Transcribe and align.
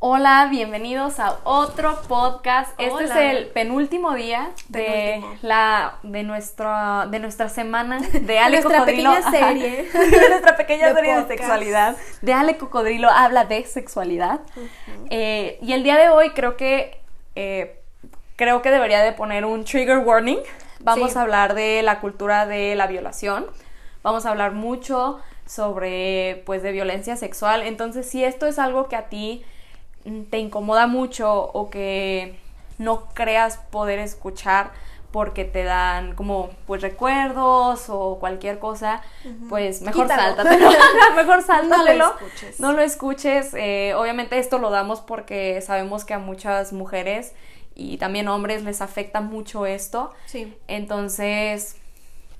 Hola, 0.00 0.46
bienvenidos 0.48 1.18
a 1.18 1.38
otro 1.42 1.98
podcast. 2.06 2.70
Este 2.78 3.04
es 3.04 3.10
el 3.16 3.46
penúltimo 3.48 4.14
día 4.14 4.50
de 4.68 4.84
Penúltimo. 5.20 5.38
la 5.42 5.94
de 6.04 6.22
nuestra 6.22 7.08
de 7.10 7.18
nuestra 7.18 7.48
semana 7.48 7.98
de 7.98 8.38
Ale 8.38 8.60
Nuestra 8.60 8.78
Cocodrilo. 8.80 9.10
pequeña 9.12 9.30
serie. 9.48 9.88
de 9.92 10.28
nuestra 10.30 10.56
pequeña 10.56 10.88
De 10.90 10.94
serie 10.94 11.16
de 11.16 11.26
sexualidad. 11.26 11.96
De 12.22 12.32
Ale 12.32 12.56
Cocodrilo 12.58 13.10
habla 13.10 13.44
de 13.44 13.64
sexualidad. 13.64 14.40
Eh, 15.10 15.58
y 15.62 15.72
el 15.72 15.82
día 15.82 15.96
de 15.96 16.10
hoy 16.10 16.30
creo 16.30 16.56
que 16.56 17.00
eh, 17.34 17.80
creo 18.36 18.62
que 18.62 18.70
debería 18.70 19.00
de 19.02 19.10
poner 19.12 19.44
un 19.44 19.64
trigger 19.64 19.98
warning. 19.98 20.38
Vamos 20.78 21.10
Sí. 21.12 21.18
a 21.18 21.22
hablar 21.22 21.54
de 21.54 21.82
la 21.82 21.98
cultura 21.98 22.46
de 22.46 22.76
la 22.76 22.86
violación. 22.86 23.46
Vamos 24.04 24.26
a 24.26 24.30
hablar 24.30 24.52
mucho 24.52 25.18
sobre 25.44 26.44
pues 26.46 26.62
de 26.62 26.70
violencia 26.70 27.16
sexual. 27.16 27.62
Entonces, 27.62 28.08
si 28.08 28.22
esto 28.22 28.46
es 28.46 28.60
algo 28.60 28.86
que 28.88 28.94
a 28.94 29.08
ti 29.08 29.44
te 30.30 30.38
incomoda 30.38 30.86
mucho 30.86 31.32
o 31.52 31.70
que 31.70 32.38
no 32.78 33.06
creas 33.14 33.58
poder 33.70 33.98
escuchar 33.98 34.70
porque 35.10 35.44
te 35.44 35.64
dan 35.64 36.14
como 36.14 36.50
pues 36.66 36.82
recuerdos 36.82 37.86
o 37.88 38.18
cualquier 38.20 38.58
cosa, 38.58 39.02
pues 39.48 39.80
mejor 39.80 40.02
Quítalo. 40.04 40.22
sáltatelo. 40.36 40.70
mejor 41.16 41.42
sáltatelo. 41.42 42.14
escuches. 42.14 42.60
No 42.60 42.72
lo 42.72 42.82
escuches. 42.82 43.54
eh, 43.54 43.94
obviamente 43.96 44.38
esto 44.38 44.58
lo 44.58 44.70
damos 44.70 45.00
porque 45.00 45.60
sabemos 45.62 46.04
que 46.04 46.14
a 46.14 46.18
muchas 46.18 46.72
mujeres 46.72 47.32
y 47.74 47.96
también 47.96 48.28
hombres 48.28 48.64
les 48.64 48.80
afecta 48.82 49.20
mucho 49.20 49.64
esto. 49.64 50.12
Sí. 50.26 50.54
Entonces, 50.68 51.76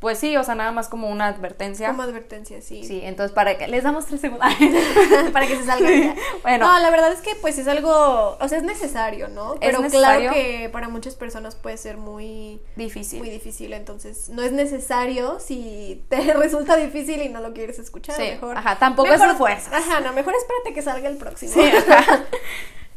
pues 0.00 0.18
sí, 0.18 0.36
o 0.36 0.44
sea, 0.44 0.54
nada 0.54 0.70
más 0.70 0.88
como 0.88 1.08
una 1.08 1.26
advertencia. 1.26 1.88
Como 1.88 2.02
advertencia, 2.02 2.62
sí. 2.62 2.84
Sí, 2.84 3.00
entonces 3.02 3.34
para 3.34 3.58
que 3.58 3.66
les 3.66 3.82
damos 3.82 4.06
tres 4.06 4.20
segundos. 4.20 4.46
Para 5.32 5.46
que 5.46 5.56
se 5.56 5.64
salga. 5.64 6.14
Bueno. 6.42 6.66
No, 6.72 6.78
la 6.78 6.90
verdad 6.90 7.10
es 7.12 7.20
que 7.20 7.34
pues 7.34 7.58
es 7.58 7.66
algo, 7.66 8.36
o 8.40 8.48
sea, 8.48 8.58
es 8.58 8.64
necesario, 8.64 9.26
¿no? 9.28 9.56
Pero 9.60 9.80
necesario. 9.80 10.30
claro 10.30 10.34
que 10.34 10.68
para 10.72 10.88
muchas 10.88 11.16
personas 11.16 11.56
puede 11.56 11.76
ser 11.78 11.96
muy 11.96 12.60
Difícil. 12.76 13.18
muy 13.18 13.28
difícil, 13.30 13.72
entonces 13.72 14.28
no 14.28 14.42
es 14.42 14.52
necesario 14.52 15.40
si 15.40 16.04
te 16.08 16.32
resulta 16.34 16.76
difícil 16.76 17.20
y 17.22 17.28
no 17.28 17.40
lo 17.40 17.52
quieres 17.52 17.78
escuchar, 17.80 18.14
Sí, 18.16 18.22
mejor. 18.22 18.56
ajá, 18.56 18.76
tampoco 18.78 19.08
es 19.12 19.18
mejor- 19.18 19.34
a 19.34 19.38
fuerzas. 19.38 19.72
Ajá, 19.72 20.00
no, 20.00 20.12
mejor 20.12 20.32
espérate 20.38 20.72
que 20.74 20.82
salga 20.82 21.08
el 21.08 21.16
próximo. 21.16 21.52
Sí, 21.52 21.60
ajá. 21.90 22.20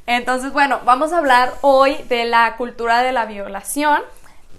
Entonces, 0.08 0.52
bueno, 0.52 0.82
vamos 0.86 1.14
a 1.14 1.18
hablar 1.20 1.54
hoy 1.62 1.96
de 2.10 2.26
la 2.26 2.56
cultura 2.58 3.02
de 3.02 3.12
la 3.12 3.26
violación, 3.26 4.02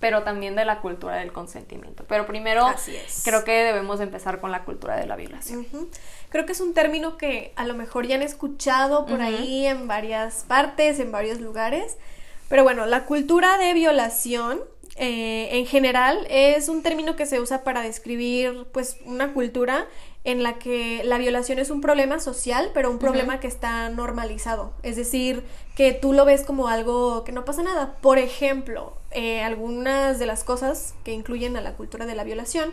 pero 0.03 0.25
también 0.25 0.57
de 0.57 0.65
la 0.65 0.81
cultura 0.81 1.19
del 1.19 1.33
consentimiento. 1.33 2.05
Pero 2.09 2.27
primero, 2.27 2.67
Así 2.67 2.97
es. 2.97 3.23
creo 3.25 3.45
que 3.45 3.53
debemos 3.53 4.01
empezar 4.01 4.41
con 4.41 4.51
la 4.51 4.65
cultura 4.65 4.97
de 4.97 5.07
la 5.07 5.15
violación. 5.15 5.65
Creo 6.29 6.45
que 6.45 6.51
es 6.51 6.61
un 6.61 6.75
término 6.75 7.17
que 7.17 7.53
a 7.55 7.65
lo 7.65 7.75
mejor 7.75 8.09
ya 8.09 8.17
han 8.17 8.23
escuchado 8.23 9.07
por 9.07 9.23
ahí 9.23 9.65
en 9.65 9.87
varias 9.87 10.45
partes, 10.49 10.99
en 10.99 11.13
varios 11.13 11.41
lugares. 11.41 11.99
Pero 12.49 12.65
bueno, 12.65 12.85
la 12.85 13.05
cultura 13.05 13.59
de 13.59 13.75
violación 13.75 14.61
eh, 14.97 15.51
en 15.53 15.67
general 15.67 16.27
es 16.29 16.69
un 16.69 16.83
término 16.83 17.15
que 17.15 17.25
se 17.25 17.39
usa 17.39 17.63
para 17.63 17.83
describir 17.83 18.67
pues 18.73 18.97
una 19.05 19.33
cultura 19.33 19.87
en 20.25 20.43
la 20.45 20.55
que 20.59 21.03
la 21.05 21.19
violación 21.19 21.59
es 21.59 21.71
un 21.71 21.81
problema 21.81 22.21
social, 22.21 22.71
pero 22.75 22.91
un 22.91 22.99
problema 23.01 23.41
que 23.41 23.49
está 23.49 23.89
normalizado. 23.89 24.73
Es 24.85 24.95
decir, 24.97 25.43
que 25.75 25.93
tú 25.93 26.13
lo 26.13 26.25
ves 26.25 26.43
como 26.43 26.69
algo 26.69 27.25
que 27.25 27.33
no 27.33 27.45
pasa 27.45 27.63
nada. 27.63 27.97
Por 28.01 28.19
ejemplo, 28.19 28.93
eh, 29.11 29.43
algunas 29.43 30.19
de 30.21 30.27
las 30.27 30.45
cosas 30.45 30.95
que 31.05 31.13
incluyen 31.13 31.57
a 31.57 31.61
la 31.61 31.73
cultura 31.75 32.07
de 32.07 32.15
la 32.15 32.23
violación 32.25 32.73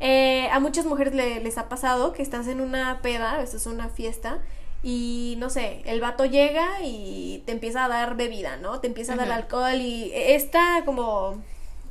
eh, 0.00 0.48
a 0.52 0.60
muchas 0.60 0.86
mujeres 0.86 1.12
le- 1.14 1.40
les 1.40 1.58
ha 1.58 1.68
pasado 1.68 2.12
que 2.12 2.22
estás 2.22 2.46
en 2.46 2.60
una 2.60 3.00
peda, 3.02 3.42
esto 3.42 3.56
es 3.56 3.66
una 3.66 3.88
fiesta, 3.88 4.38
y 4.80 5.34
no 5.38 5.50
sé, 5.50 5.82
el 5.86 6.00
vato 6.00 6.24
llega 6.24 6.68
y 6.84 7.42
te 7.46 7.50
empieza 7.52 7.84
a 7.84 7.88
dar 7.88 8.16
bebida, 8.16 8.56
¿no? 8.58 8.78
Te 8.78 8.86
empieza 8.86 9.14
a 9.14 9.16
dar 9.16 9.32
alcohol 9.32 9.74
y 9.80 10.12
esta 10.14 10.82
como, 10.84 11.42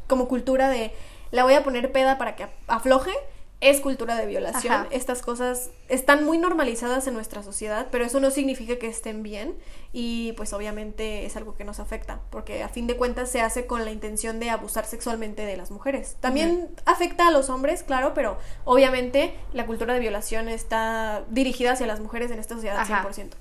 como 0.07 0.29
cultura 0.29 0.69
de 0.69 0.93
la 1.31 1.43
voy 1.43 1.55
a 1.55 1.63
poner 1.63 1.91
peda 1.91 2.17
para 2.17 2.37
que 2.37 2.47
afloje. 2.67 3.11
Es 3.59 3.81
cultura 3.81 4.15
de 4.15 4.27
violación. 4.27 4.73
Ajá. 4.73 4.87
Estas 4.91 5.23
cosas 5.23 5.71
están 5.89 6.23
muy 6.23 6.37
normalizadas 6.37 7.07
en 7.07 7.15
nuestra 7.15 7.41
sociedad, 7.41 7.87
pero 7.91 8.05
eso 8.05 8.19
no 8.19 8.29
significa 8.29 8.77
que 8.77 8.87
estén 8.87 9.23
bien 9.23 9.55
y 9.93 10.33
pues 10.33 10.53
obviamente 10.53 11.25
es 11.25 11.35
algo 11.37 11.55
que 11.55 11.63
nos 11.63 11.79
afecta, 11.79 12.19
porque 12.29 12.61
a 12.61 12.69
fin 12.69 12.85
de 12.85 12.95
cuentas 12.97 13.31
se 13.31 13.41
hace 13.41 13.65
con 13.65 13.83
la 13.83 13.89
intención 13.89 14.39
de 14.39 14.51
abusar 14.51 14.85
sexualmente 14.85 15.43
de 15.43 15.57
las 15.57 15.71
mujeres. 15.71 16.17
También 16.19 16.69
afecta 16.85 17.29
a 17.29 17.31
los 17.31 17.49
hombres, 17.49 17.81
claro, 17.81 18.13
pero 18.13 18.37
obviamente 18.63 19.33
la 19.53 19.65
cultura 19.65 19.95
de 19.95 20.01
violación 20.01 20.49
está 20.49 21.23
dirigida 21.29 21.71
hacia 21.71 21.87
las 21.87 21.99
mujeres 21.99 22.29
en 22.29 22.37
esta 22.37 22.53
sociedad 22.53 22.77
Ajá. 22.77 23.07
100%. 23.07 23.31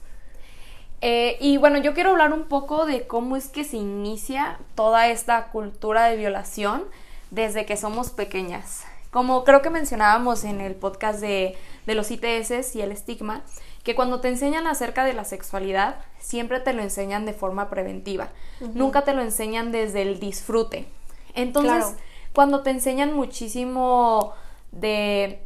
Eh, 1.02 1.36
y 1.40 1.58
bueno, 1.58 1.78
yo 1.78 1.92
quiero 1.92 2.10
hablar 2.10 2.32
un 2.32 2.44
poco 2.44 2.86
de 2.86 3.06
cómo 3.06 3.36
es 3.36 3.48
que 3.48 3.64
se 3.64 3.76
inicia 3.76 4.58
toda 4.74 5.08
esta 5.08 5.48
cultura 5.48 6.06
de 6.06 6.16
violación 6.16 6.84
desde 7.30 7.66
que 7.66 7.76
somos 7.76 8.08
pequeñas. 8.10 8.86
Como 9.16 9.44
creo 9.44 9.62
que 9.62 9.70
mencionábamos 9.70 10.44
en 10.44 10.60
el 10.60 10.74
podcast 10.74 11.20
de, 11.20 11.56
de 11.86 11.94
los 11.94 12.10
ITS 12.10 12.76
y 12.76 12.82
el 12.82 12.92
estigma, 12.92 13.40
que 13.82 13.94
cuando 13.94 14.20
te 14.20 14.28
enseñan 14.28 14.66
acerca 14.66 15.06
de 15.06 15.14
la 15.14 15.24
sexualidad, 15.24 15.96
siempre 16.18 16.60
te 16.60 16.74
lo 16.74 16.82
enseñan 16.82 17.24
de 17.24 17.32
forma 17.32 17.70
preventiva. 17.70 18.28
Nunca 18.74 19.04
te 19.04 19.14
lo 19.14 19.22
enseñan 19.22 19.72
desde 19.72 20.02
el 20.02 20.20
disfrute. 20.20 20.86
Entonces, 21.32 21.72
Claro. 21.72 21.96
cuando 22.34 22.62
te 22.62 22.68
enseñan 22.68 23.14
muchísimo 23.14 24.34
de 24.70 25.40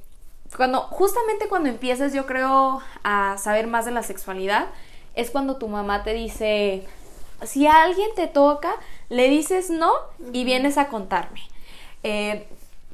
cuando 0.56 0.80
justamente 0.80 1.46
cuando 1.48 1.68
empiezas 1.68 2.12
yo 2.12 2.26
creo 2.26 2.80
a 3.04 3.36
saber 3.38 3.68
más 3.68 3.84
de 3.84 3.92
la 3.92 4.02
sexualidad 4.02 4.66
es 5.14 5.30
cuando 5.30 5.58
tu 5.58 5.68
mamá 5.68 6.02
te 6.02 6.12
dice 6.12 6.88
si 7.44 7.68
a 7.68 7.84
alguien 7.84 8.08
te 8.16 8.26
toca 8.26 8.74
le 9.10 9.28
dices 9.28 9.70
no 9.70 9.92
y 10.32 10.42
vienes 10.42 10.76
a 10.76 10.88
contarme 10.88 11.40
Eh, 12.02 12.48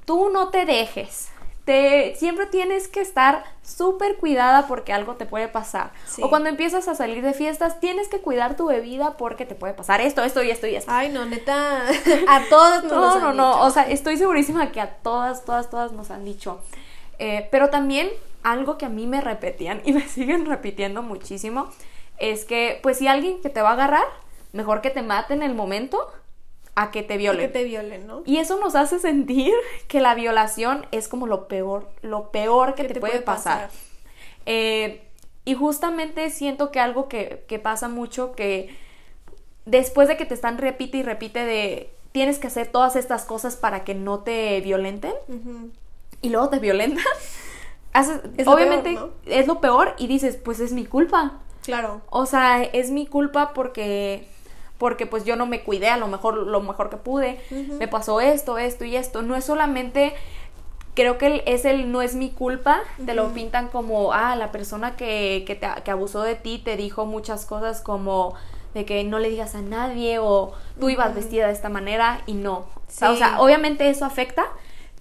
tú 0.07 0.31
no 0.31 0.49
te 0.49 0.65
dejes 0.65 1.29
te 1.67 2.15
siempre 2.17 2.47
tienes 2.47 2.87
que 2.87 3.01
estar 3.01 3.43
súper 3.65 4.17
cuidada 4.19 4.69
porque 4.69 4.93
algo 4.93 5.17
te 5.17 5.27
puede 5.27 5.49
pasar 5.49 5.91
Sí. 6.07 6.23
o 6.23 6.31
cuando 6.31 6.49
empiezas 6.49 6.87
a 6.87 6.95
salir 6.95 7.23
de 7.25 7.35
fiestas 7.35 7.81
tienes 7.81 8.07
que 8.07 8.21
cuidar 8.21 8.57
tu 8.57 8.67
bebida 8.67 9.17
porque 9.17 9.45
te 9.47 9.57
puede 9.57 9.75
pasar 9.75 10.01
esto 10.01 10.23
esto 10.23 10.45
y 10.45 10.51
esto 10.51 10.69
y 10.69 10.77
esto 10.77 10.91
Ay, 10.95 11.09
no, 11.09 11.27
neta, 11.27 11.83
a 12.29 12.43
todos 12.49 12.85
nos 12.85 12.93
no, 12.93 13.19
no, 13.21 13.29
han 13.31 13.37
no. 13.37 13.51
dicho. 13.55 13.65
O 13.65 13.71
sea, 13.71 13.83
estoy 13.91 14.17
segurísima 14.17 14.71
que 14.71 14.81
a 14.81 14.91
todas, 14.99 15.45
todas, 15.45 15.69
todas 15.69 15.91
nos 15.91 16.13
han 16.13 16.25
dicho. 16.25 16.61
Eh, 17.19 17.49
pero 17.51 17.69
también 17.71 18.11
algo 18.45 18.79
que 18.79 18.87
a 18.87 18.89
mí 18.89 19.09
me 19.09 19.21
repetían 19.21 19.83
y 19.85 19.93
me 19.93 20.03
siguen 20.07 20.47
repitiendo 20.47 21.03
muchísimo 21.03 21.69
es 22.19 22.45
que, 22.45 22.79
pues, 22.83 22.99
si 22.99 23.09
alguien 23.09 23.43
que 23.43 23.51
te 23.51 23.61
va 23.61 23.71
a 23.71 23.73
agarrar, 23.73 24.05
mejor 24.53 24.81
que 24.83 24.91
te 24.91 25.03
mate 25.03 25.35
en 25.35 25.43
el 25.43 25.55
momento 25.55 26.11
a 26.77 26.91
que 26.91 27.03
te 27.03 27.15
que 27.15 27.19
violen. 27.19 27.53
te 27.53 27.65
violen, 27.65 28.07
¿no? 28.07 28.23
Y 28.27 28.37
eso 28.37 28.61
nos 28.61 28.77
hace 28.77 28.99
sentir 29.01 29.53
que 29.89 30.01
la 30.01 30.15
violación 30.15 30.87
es 30.93 31.09
como 31.09 31.27
lo 31.27 31.49
peor, 31.49 31.89
lo 32.03 32.31
peor 32.31 32.75
que, 32.75 32.85
te, 32.85 33.01
puede, 33.01 33.21
pasar. 33.21 33.71
Eh, 34.45 35.03
y 35.45 35.55
justamente 35.55 36.31
siento 36.31 36.71
que 36.71 36.79
algo 36.79 37.09
que, 37.09 37.45
que 37.49 37.59
pasa 37.59 37.89
mucho, 37.89 38.33
que 38.33 38.77
después 39.65 40.07
de 40.07 40.17
que 40.17 40.27
te 40.27 40.35
están 40.35 40.59
repite 40.59 40.99
y 40.99 41.03
repite 41.03 41.45
de 41.45 41.91
tienes 42.13 42.39
que 42.39 42.47
hacer 42.47 42.69
todas 42.69 42.97
estas 42.97 43.25
cosas 43.25 43.57
para 43.57 43.85
que 43.85 43.95
no 43.95 44.21
te 44.21 44.61
violenten 44.61 45.13
y 46.23 46.31
luego 46.31 46.49
te 46.49 46.59
violentan, 46.59 47.05
haces- 47.93 48.21
Es 48.37 48.47
lo 48.47 48.53
obviamente 48.53 48.95
peor, 48.95 49.13
es 49.27 49.47
lo 49.47 49.61
peor 49.61 49.95
y 49.99 50.07
dices, 50.07 50.37
pues 50.37 50.61
es 50.61 50.73
mi 50.73 50.85
culpa. 50.87 51.41
Claro. 51.63 52.01
O 52.11 52.27
sea, 52.27 52.63
es 52.63 52.91
mi 52.91 53.07
culpa 53.07 53.53
porque 53.55 54.27
porque 54.79 55.07
pues 55.07 55.25
yo 55.25 55.37
no 55.37 55.47
me 55.47 55.63
cuidé 55.63 55.89
a 55.89 55.97
lo 55.97 56.07
mejor 56.09 56.37
lo 56.37 56.61
mejor 56.61 56.91
que 56.91 56.97
pude. 56.97 57.41
Me 57.79 57.89
pasó 57.89 58.21
esto, 58.21 58.59
esto 58.59 58.85
y 58.85 58.97
esto. 58.97 59.23
No 59.23 59.35
es 59.37 59.45
solamente 59.45 60.15
creo 60.95 61.19
que 61.19 61.43
es 61.47 61.65
el 61.67 61.93
no 61.93 62.01
es 62.01 62.15
mi 62.15 62.31
culpa, 62.31 62.81
te 63.05 63.13
lo 63.13 63.29
pintan 63.35 63.69
como, 63.69 64.15
ah, 64.15 64.35
la 64.35 64.51
persona 64.51 64.97
que, 64.97 65.45
que, 65.47 65.55
te, 65.55 65.69
que 65.85 65.91
abusó 65.91 66.23
de 66.23 66.37
ti 66.37 66.59
te 66.59 66.77
dijo 66.79 67.05
muchas 67.05 67.45
cosas 67.45 67.83
como 67.83 68.35
de 68.73 68.87
que 68.87 69.05
no 69.05 69.19
le 69.19 69.29
digas 69.29 69.55
a 69.55 69.61
nadie 69.61 70.19
o 70.19 70.53
tú 70.81 70.89
ibas 70.89 71.15
vestida 71.15 71.49
de 71.49 71.53
esta 71.53 71.69
manera 71.69 72.23
y 72.27 72.33
no. 72.33 72.61
O 72.61 72.67
sea, 72.89 73.11
o 73.11 73.13
Sí. 73.13 73.19
sea, 73.19 73.41
obviamente 73.43 73.89
eso 73.91 74.07
afecta, 74.07 74.45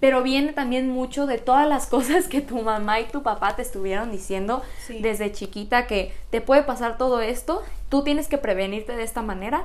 pero 0.00 0.22
viene 0.22 0.52
también 0.52 0.88
mucho 0.90 1.26
de 1.26 1.38
todas 1.38 1.66
las 1.68 1.86
cosas 1.88 2.28
que 2.28 2.40
tu 2.40 2.60
mamá 2.62 3.00
y 3.00 3.04
tu 3.04 3.22
papá 3.22 3.56
te 3.56 3.62
estuvieron 3.62 4.10
diciendo 4.12 4.62
Sí. 4.86 4.98
desde 5.00 5.32
chiquita 5.32 5.86
que 5.86 6.12
te 6.30 6.40
puede 6.40 6.62
pasar 6.62 6.98
todo 6.98 7.20
esto, 7.20 7.62
tú 7.88 8.02
tienes 8.04 8.28
que 8.28 8.38
prevenirte 8.38 8.94
de 8.96 9.02
esta 9.02 9.22
manera 9.22 9.64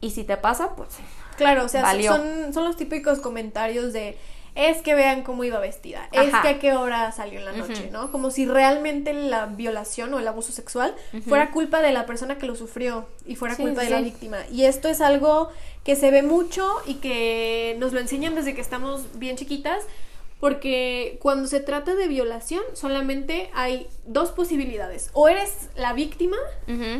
y 0.00 0.10
si 0.10 0.24
te 0.24 0.36
pasa, 0.36 0.74
pues 0.76 0.90
Claro, 1.36 1.64
o 1.64 1.68
sea, 1.68 1.82
Valió. 1.82 2.12
son, 2.16 2.52
son 2.52 2.64
los 2.64 2.76
típicos 2.76 3.20
comentarios 3.20 3.92
de 3.92 4.18
es 4.58 4.82
que 4.82 4.96
vean 4.96 5.22
cómo 5.22 5.44
iba 5.44 5.60
vestida, 5.60 6.08
es 6.10 6.34
que 6.42 6.48
a 6.48 6.58
qué 6.58 6.72
hora 6.72 7.12
salió 7.12 7.38
en 7.38 7.44
la 7.44 7.52
noche. 7.52 7.90
¿no? 7.92 8.10
Como 8.10 8.32
si 8.32 8.44
realmente 8.44 9.12
la 9.14 9.46
violación 9.46 10.12
o 10.14 10.18
el 10.18 10.26
abuso 10.26 10.50
sexual 10.50 10.96
fuera 11.26 11.52
culpa 11.52 11.80
de 11.80 11.92
la 11.92 12.06
persona 12.06 12.38
que 12.38 12.46
lo 12.46 12.56
sufrió 12.56 13.06
y 13.24 13.36
fuera 13.36 13.54
Sí, 13.54 13.62
culpa 13.62 13.82
sí, 13.82 13.86
de 13.86 13.94
la 13.94 14.00
víctima. 14.00 14.38
Y 14.52 14.64
esto 14.64 14.88
es 14.88 15.00
algo 15.00 15.50
que 15.84 15.94
se 15.94 16.10
ve 16.10 16.24
mucho 16.24 16.68
y 16.86 16.94
que 16.94 17.76
nos 17.78 17.92
lo 17.92 18.00
enseñan 18.00 18.34
desde 18.34 18.56
que 18.56 18.60
estamos 18.60 19.04
bien 19.14 19.36
chiquitas 19.36 19.84
porque 20.40 21.18
cuando 21.20 21.48
se 21.48 21.60
trata 21.60 21.94
de 21.94 22.06
violación 22.06 22.62
solamente 22.74 23.50
hay 23.54 23.88
dos 24.06 24.30
posibilidades. 24.30 25.10
O 25.12 25.28
eres 25.28 25.68
la 25.76 25.92
víctima 25.92 26.36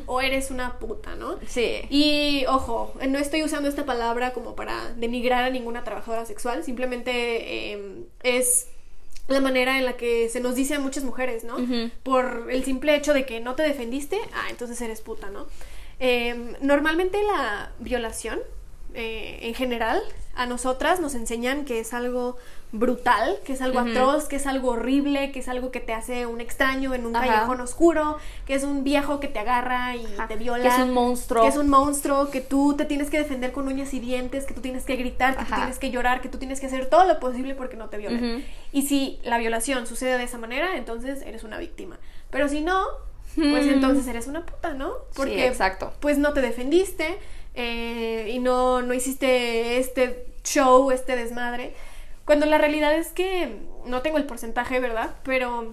o 0.06 0.20
eres 0.20 0.50
una 0.50 0.78
puta, 0.78 1.14
¿no? 1.14 1.38
Sí. 1.46 1.82
Y 1.90 2.44
ojo, 2.48 2.94
no 3.08 3.18
estoy 3.18 3.42
usando 3.42 3.68
esta 3.68 3.84
palabra 3.84 4.32
como 4.32 4.56
para 4.56 4.92
denigrar 4.94 5.44
a 5.44 5.50
ninguna 5.50 5.84
trabajadora 5.84 6.26
sexual, 6.26 6.64
simplemente 6.64 7.72
eh, 7.72 8.04
es 8.22 8.68
la 9.28 9.40
manera 9.40 9.78
en 9.78 9.84
la 9.84 9.96
que 9.96 10.28
se 10.30 10.40
nos 10.40 10.54
dice 10.54 10.74
a 10.74 10.80
muchas 10.80 11.04
mujeres, 11.04 11.44
¿no? 11.44 11.56
Por 12.02 12.48
el 12.50 12.64
simple 12.64 12.96
hecho 12.96 13.12
de 13.12 13.26
que 13.26 13.40
no 13.40 13.54
te 13.54 13.62
defendiste, 13.62 14.18
ah, 14.32 14.46
entonces 14.48 14.80
eres 14.80 15.02
puta, 15.02 15.28
¿no? 15.28 15.46
Eh, 16.00 16.54
normalmente 16.60 17.22
la 17.22 17.72
violación, 17.78 18.40
eh, 18.94 19.40
en 19.42 19.54
general, 19.54 20.00
a 20.34 20.46
nosotras 20.46 21.00
nos 21.00 21.14
enseñan 21.14 21.66
que 21.66 21.80
es 21.80 21.92
algo 21.92 22.36
brutal, 22.70 23.38
que 23.44 23.54
es 23.54 23.62
algo 23.62 23.78
atroz, 23.78 24.24
que 24.28 24.36
es 24.36 24.46
algo 24.46 24.72
horrible, 24.72 25.32
que 25.32 25.38
es 25.40 25.48
algo 25.48 25.70
que 25.70 25.80
te 25.80 25.94
hace 25.94 26.26
un 26.26 26.40
extraño 26.42 26.92
en 26.94 27.06
un 27.06 27.16
Ajá. 27.16 27.26
callejón 27.26 27.60
oscuro, 27.62 28.18
que 28.46 28.54
es 28.54 28.62
un 28.62 28.84
viejo 28.84 29.20
que 29.20 29.28
te 29.28 29.38
agarra 29.38 29.96
y 29.96 30.04
Ajá. 30.04 30.28
te 30.28 30.36
viola. 30.36 30.62
Que 30.62 30.68
es 30.68 30.78
un 30.78 30.92
monstruo. 30.92 31.42
Que 31.42 31.48
es 31.48 31.56
un 31.56 31.68
monstruo, 31.70 32.30
que 32.30 32.40
tú 32.42 32.74
te 32.76 32.84
tienes 32.84 33.08
que 33.08 33.18
defender 33.18 33.52
con 33.52 33.66
uñas 33.68 33.94
y 33.94 34.00
dientes, 34.00 34.44
que 34.44 34.52
tú 34.52 34.60
tienes 34.60 34.84
que 34.84 34.96
gritar, 34.96 35.36
que 35.36 35.44
tú 35.44 35.54
tienes 35.54 35.78
que 35.78 35.90
llorar, 35.90 36.20
que 36.20 36.28
tú 36.28 36.36
tienes 36.38 36.60
que 36.60 36.66
hacer 36.66 36.86
todo 36.90 37.04
lo 37.04 37.18
posible 37.20 37.54
porque 37.54 37.76
no 37.76 37.88
te 37.88 37.96
violen. 37.96 38.44
Y 38.72 38.82
si 38.82 39.18
la 39.24 39.38
violación 39.38 39.86
sucede 39.86 40.18
de 40.18 40.24
esa 40.24 40.36
manera, 40.38 40.76
entonces 40.76 41.22
eres 41.22 41.44
una 41.44 41.56
víctima. 41.58 41.98
Pero 42.30 42.48
si 42.48 42.60
no, 42.60 42.84
pues 43.34 43.66
Hmm. 43.66 43.70
entonces 43.70 44.06
eres 44.08 44.26
una 44.26 44.44
puta, 44.44 44.74
¿no? 44.74 44.92
Sí, 45.14 45.32
exacto. 45.40 45.92
pues 46.00 46.18
no 46.18 46.32
te 46.32 46.40
defendiste 46.42 47.18
eh, 47.54 48.30
y 48.32 48.38
no, 48.40 48.82
no 48.82 48.92
hiciste 48.94 49.78
este 49.78 50.26
show, 50.44 50.90
este 50.90 51.16
desmadre. 51.16 51.74
Cuando 52.28 52.44
la 52.44 52.58
realidad 52.58 52.92
es 52.94 53.08
que 53.08 53.62
no 53.86 54.02
tengo 54.02 54.18
el 54.18 54.26
porcentaje, 54.26 54.80
¿verdad? 54.80 55.14
Pero 55.22 55.72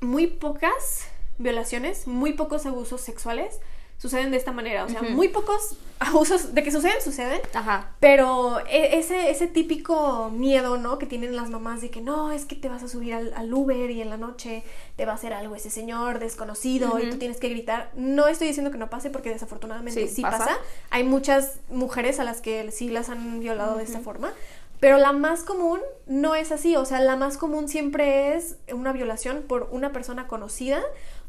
muy 0.00 0.26
pocas 0.26 1.06
violaciones, 1.38 2.08
muy 2.08 2.32
pocos 2.32 2.66
abusos 2.66 3.00
sexuales 3.00 3.60
suceden 3.96 4.32
de 4.32 4.36
esta 4.36 4.50
manera. 4.50 4.84
O 4.84 4.88
sea, 4.88 5.02
muy 5.02 5.28
pocos 5.28 5.76
abusos 6.00 6.52
de 6.52 6.64
que 6.64 6.72
suceden, 6.72 7.00
suceden. 7.00 7.40
Ajá. 7.54 7.92
Pero 8.00 8.58
e- 8.66 8.98
ese, 8.98 9.30
ese 9.30 9.46
típico 9.46 10.30
miedo, 10.30 10.78
¿no? 10.78 10.98
Que 10.98 11.06
tienen 11.06 11.36
las 11.36 11.48
mamás 11.48 11.80
de 11.80 11.90
que 11.90 12.00
no, 12.00 12.32
es 12.32 12.44
que 12.44 12.56
te 12.56 12.68
vas 12.68 12.82
a 12.82 12.88
subir 12.88 13.14
al, 13.14 13.32
al 13.34 13.54
Uber 13.54 13.88
y 13.92 14.02
en 14.02 14.10
la 14.10 14.16
noche 14.16 14.64
te 14.96 15.06
va 15.06 15.12
a 15.12 15.14
hacer 15.14 15.32
algo 15.32 15.54
ese 15.54 15.70
señor 15.70 16.18
desconocido 16.18 16.98
y 16.98 17.08
tú 17.08 17.18
tienes 17.18 17.38
que 17.38 17.48
gritar. 17.48 17.92
No 17.94 18.26
estoy 18.26 18.48
diciendo 18.48 18.72
que 18.72 18.78
no 18.78 18.90
pase 18.90 19.10
porque 19.10 19.30
desafortunadamente 19.30 20.08
Sí, 20.08 20.12
sí, 20.16 20.22
pasa. 20.22 20.38
pasa. 20.38 20.58
Hay 20.90 21.04
muchas 21.04 21.60
mujeres 21.70 22.18
a 22.18 22.24
las 22.24 22.40
que 22.40 22.72
sí 22.72 22.88
las 22.88 23.08
han 23.10 23.38
violado 23.38 23.76
de 23.76 23.84
esta 23.84 24.00
forma. 24.00 24.32
Pero 24.80 24.98
la 24.98 25.12
más 25.12 25.44
común 25.44 25.80
no 26.06 26.34
es 26.34 26.52
así, 26.52 26.76
o 26.76 26.84
sea, 26.84 27.00
la 27.00 27.16
más 27.16 27.36
común 27.38 27.68
siempre 27.68 28.34
es 28.36 28.56
una 28.72 28.92
violación 28.92 29.42
por 29.48 29.68
una 29.70 29.92
persona 29.92 30.26
conocida. 30.26 30.80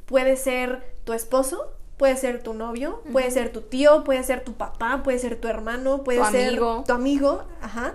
Puede 0.05 0.35
ser 0.35 0.83
tu 1.05 1.13
esposo, 1.13 1.71
puede 1.97 2.17
ser 2.17 2.43
tu 2.43 2.53
novio, 2.53 3.01
puede 3.11 3.31
ser 3.31 3.51
tu 3.51 3.61
tío, 3.61 4.03
puede 4.03 4.23
ser 4.23 4.43
tu 4.43 4.53
papá, 4.53 5.01
puede 5.03 5.19
ser 5.19 5.39
tu 5.39 5.47
hermano, 5.47 6.03
puede 6.03 6.19
Tu 6.19 6.25
ser 6.31 6.47
amigo. 6.49 6.83
tu 6.85 6.93
amigo, 6.93 7.43
ajá. 7.61 7.93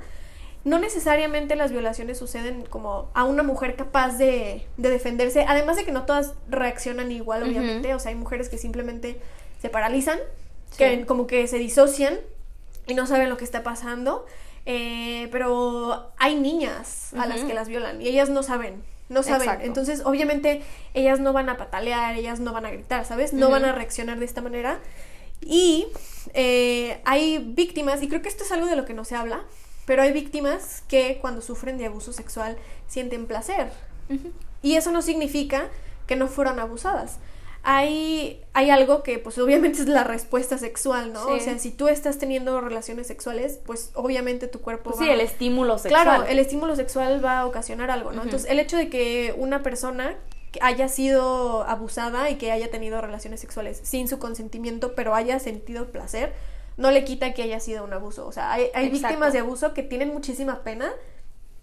No 0.64 0.78
necesariamente 0.78 1.56
las 1.56 1.72
violaciones 1.72 2.18
suceden 2.18 2.64
como 2.68 3.10
a 3.14 3.24
una 3.24 3.42
mujer 3.42 3.76
capaz 3.76 4.18
de, 4.18 4.66
de 4.76 4.90
defenderse, 4.90 5.44
además 5.48 5.76
de 5.76 5.84
que 5.84 5.92
no 5.92 6.04
todas 6.04 6.34
reaccionan 6.48 7.12
igual, 7.12 7.42
obviamente, 7.42 7.94
o 7.94 7.98
sea, 7.98 8.10
hay 8.10 8.14
mujeres 8.16 8.48
que 8.48 8.58
simplemente 8.58 9.20
se 9.60 9.68
paralizan, 9.68 10.18
Sí. 10.70 10.76
que 10.78 11.04
como 11.06 11.26
que 11.26 11.46
se 11.48 11.58
disocian 11.58 12.18
y 12.86 12.94
no 12.94 13.06
saben 13.06 13.28
lo 13.28 13.36
que 13.36 13.44
está 13.44 13.62
pasando, 13.62 14.24
eh, 14.66 15.28
pero 15.32 16.12
hay 16.18 16.34
niñas 16.34 17.12
a 17.14 17.26
las 17.26 17.40
que 17.42 17.54
las 17.54 17.68
violan 17.68 18.00
y 18.00 18.08
ellas 18.08 18.28
no 18.28 18.42
saben, 18.42 18.82
no 19.08 19.22
saben, 19.22 19.48
Exacto. 19.48 19.66
entonces 19.66 20.02
obviamente 20.04 20.62
ellas 20.94 21.20
no 21.20 21.32
van 21.32 21.48
a 21.48 21.56
patalear, 21.56 22.16
ellas 22.16 22.40
no 22.40 22.52
van 22.52 22.66
a 22.66 22.70
gritar, 22.70 23.04
¿sabes? 23.04 23.32
No 23.32 23.50
van 23.50 23.64
a 23.64 23.72
reaccionar 23.72 24.18
de 24.18 24.24
esta 24.24 24.40
manera 24.40 24.78
y 25.40 25.86
eh, 26.34 27.00
hay 27.04 27.38
víctimas, 27.38 28.02
y 28.02 28.08
creo 28.08 28.22
que 28.22 28.28
esto 28.28 28.44
es 28.44 28.52
algo 28.52 28.66
de 28.66 28.76
lo 28.76 28.84
que 28.84 28.94
no 28.94 29.04
se 29.04 29.16
habla, 29.16 29.42
pero 29.86 30.02
hay 30.02 30.12
víctimas 30.12 30.82
que 30.88 31.18
cuando 31.20 31.40
sufren 31.40 31.78
de 31.78 31.86
abuso 31.86 32.12
sexual 32.12 32.56
sienten 32.86 33.26
placer. 33.26 33.70
Y 34.62 34.74
eso 34.74 34.90
no 34.90 35.02
significa 35.02 35.68
que 36.06 36.16
no 36.16 36.26
fueron 36.26 36.58
abusadas. 36.58 37.18
Hay, 37.62 38.42
hay 38.54 38.70
algo 38.70 39.02
que 39.02 39.18
pues 39.18 39.36
obviamente 39.38 39.82
es 39.82 39.88
la 39.88 40.02
respuesta 40.04 40.56
sexual, 40.56 41.12
¿no? 41.12 41.26
Sí. 41.26 41.32
O 41.32 41.40
sea, 41.40 41.58
si 41.58 41.70
tú 41.70 41.88
estás 41.88 42.18
teniendo 42.18 42.60
relaciones 42.60 43.06
sexuales, 43.06 43.60
pues 43.64 43.90
obviamente 43.94 44.48
tu 44.48 44.60
cuerpo 44.60 44.90
Pues 44.90 45.00
va... 45.00 45.04
sí, 45.04 45.10
el 45.10 45.20
estímulo 45.20 45.76
sexual. 45.78 46.02
Claro, 46.04 46.24
el 46.24 46.38
estímulo 46.38 46.74
sexual 46.74 47.22
va 47.24 47.40
a 47.40 47.46
ocasionar 47.46 47.90
algo, 47.90 48.12
¿no? 48.12 48.22
Entonces, 48.22 48.50
el 48.50 48.58
hecho 48.60 48.76
de 48.76 48.88
que 48.88 49.34
una 49.36 49.62
persona 49.62 50.16
haya 50.60 50.88
sido 50.88 51.62
abusada 51.64 52.30
y 52.30 52.36
que 52.36 52.50
haya 52.50 52.70
tenido 52.70 53.00
relaciones 53.00 53.40
sexuales 53.40 53.80
sin 53.82 54.08
su 54.08 54.18
consentimiento, 54.18 54.94
pero 54.94 55.14
haya 55.14 55.38
sentido 55.38 55.92
placer, 55.92 56.32
no 56.76 56.90
le 56.90 57.04
quita 57.04 57.34
que 57.34 57.42
haya 57.42 57.60
sido 57.60 57.84
un 57.84 57.92
abuso. 57.92 58.26
O 58.26 58.32
sea, 58.32 58.52
hay, 58.52 58.68
hay 58.74 58.88
víctimas 58.88 59.32
de 59.32 59.40
abuso 59.40 59.74
que 59.74 59.82
tienen 59.82 60.12
muchísima 60.12 60.62
pena 60.64 60.92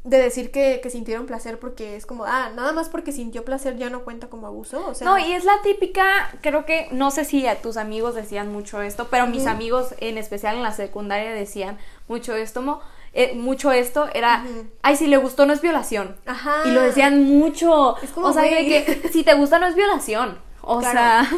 de 0.04 0.20
decir 0.20 0.52
que, 0.52 0.80
que 0.82 0.90
sintieron 0.90 1.26
placer 1.26 1.60
porque 1.60 1.98
es 1.98 2.06
como, 2.06 2.24
ah, 2.26 2.50
nada 2.56 2.72
más 2.72 2.88
porque 2.88 3.12
sintió 3.12 3.44
placer 3.44 3.76
ya 3.78 3.90
no 3.90 4.02
cuenta 4.06 4.28
como 4.28 4.48
abuso. 4.48 4.86
O 4.88 4.94
sea, 4.96 5.06
No, 5.06 5.18
y 5.18 5.34
es 5.34 5.44
la 5.44 5.62
típica, 5.64 6.30
creo 6.42 6.66
que, 6.66 6.88
no 6.92 7.12
sé 7.12 7.26
si 7.26 7.46
a 7.46 7.62
tus 7.62 7.76
amigos 7.76 8.16
decían 8.16 8.52
mucho 8.52 8.82
esto, 8.82 9.08
pero 9.10 9.28
mis 9.28 9.46
amigos, 9.48 9.94
en 10.00 10.18
especial 10.18 10.56
en 10.56 10.64
la 10.64 10.72
secundaria, 10.72 11.32
decían 11.32 11.78
mucho 12.08 12.36
esto, 12.36 12.62
mo- 12.62 12.80
eh, 13.14 13.34
mucho 13.36 13.72
esto, 13.72 14.08
era, 14.14 14.46
ay, 14.82 14.96
si 14.96 15.08
le 15.08 15.18
gustó 15.18 15.46
no 15.46 15.52
es 15.54 15.60
violación. 15.62 16.16
Ajá. 16.26 16.62
Y 16.66 16.72
lo 16.72 16.82
decían 16.82 17.24
mucho. 17.24 17.98
Es 18.02 18.12
como, 18.12 18.28
o 18.28 18.34
sea, 18.34 18.44
de 18.44 18.50
güey. 18.50 18.86
que 18.86 19.10
si 19.12 19.24
te 19.24 19.34
gusta 19.34 19.60
no 19.60 19.68
es 19.68 19.76
violación. 19.76 20.38
O 20.62 20.80
Claro. 20.80 20.92
sea, 21.00 21.30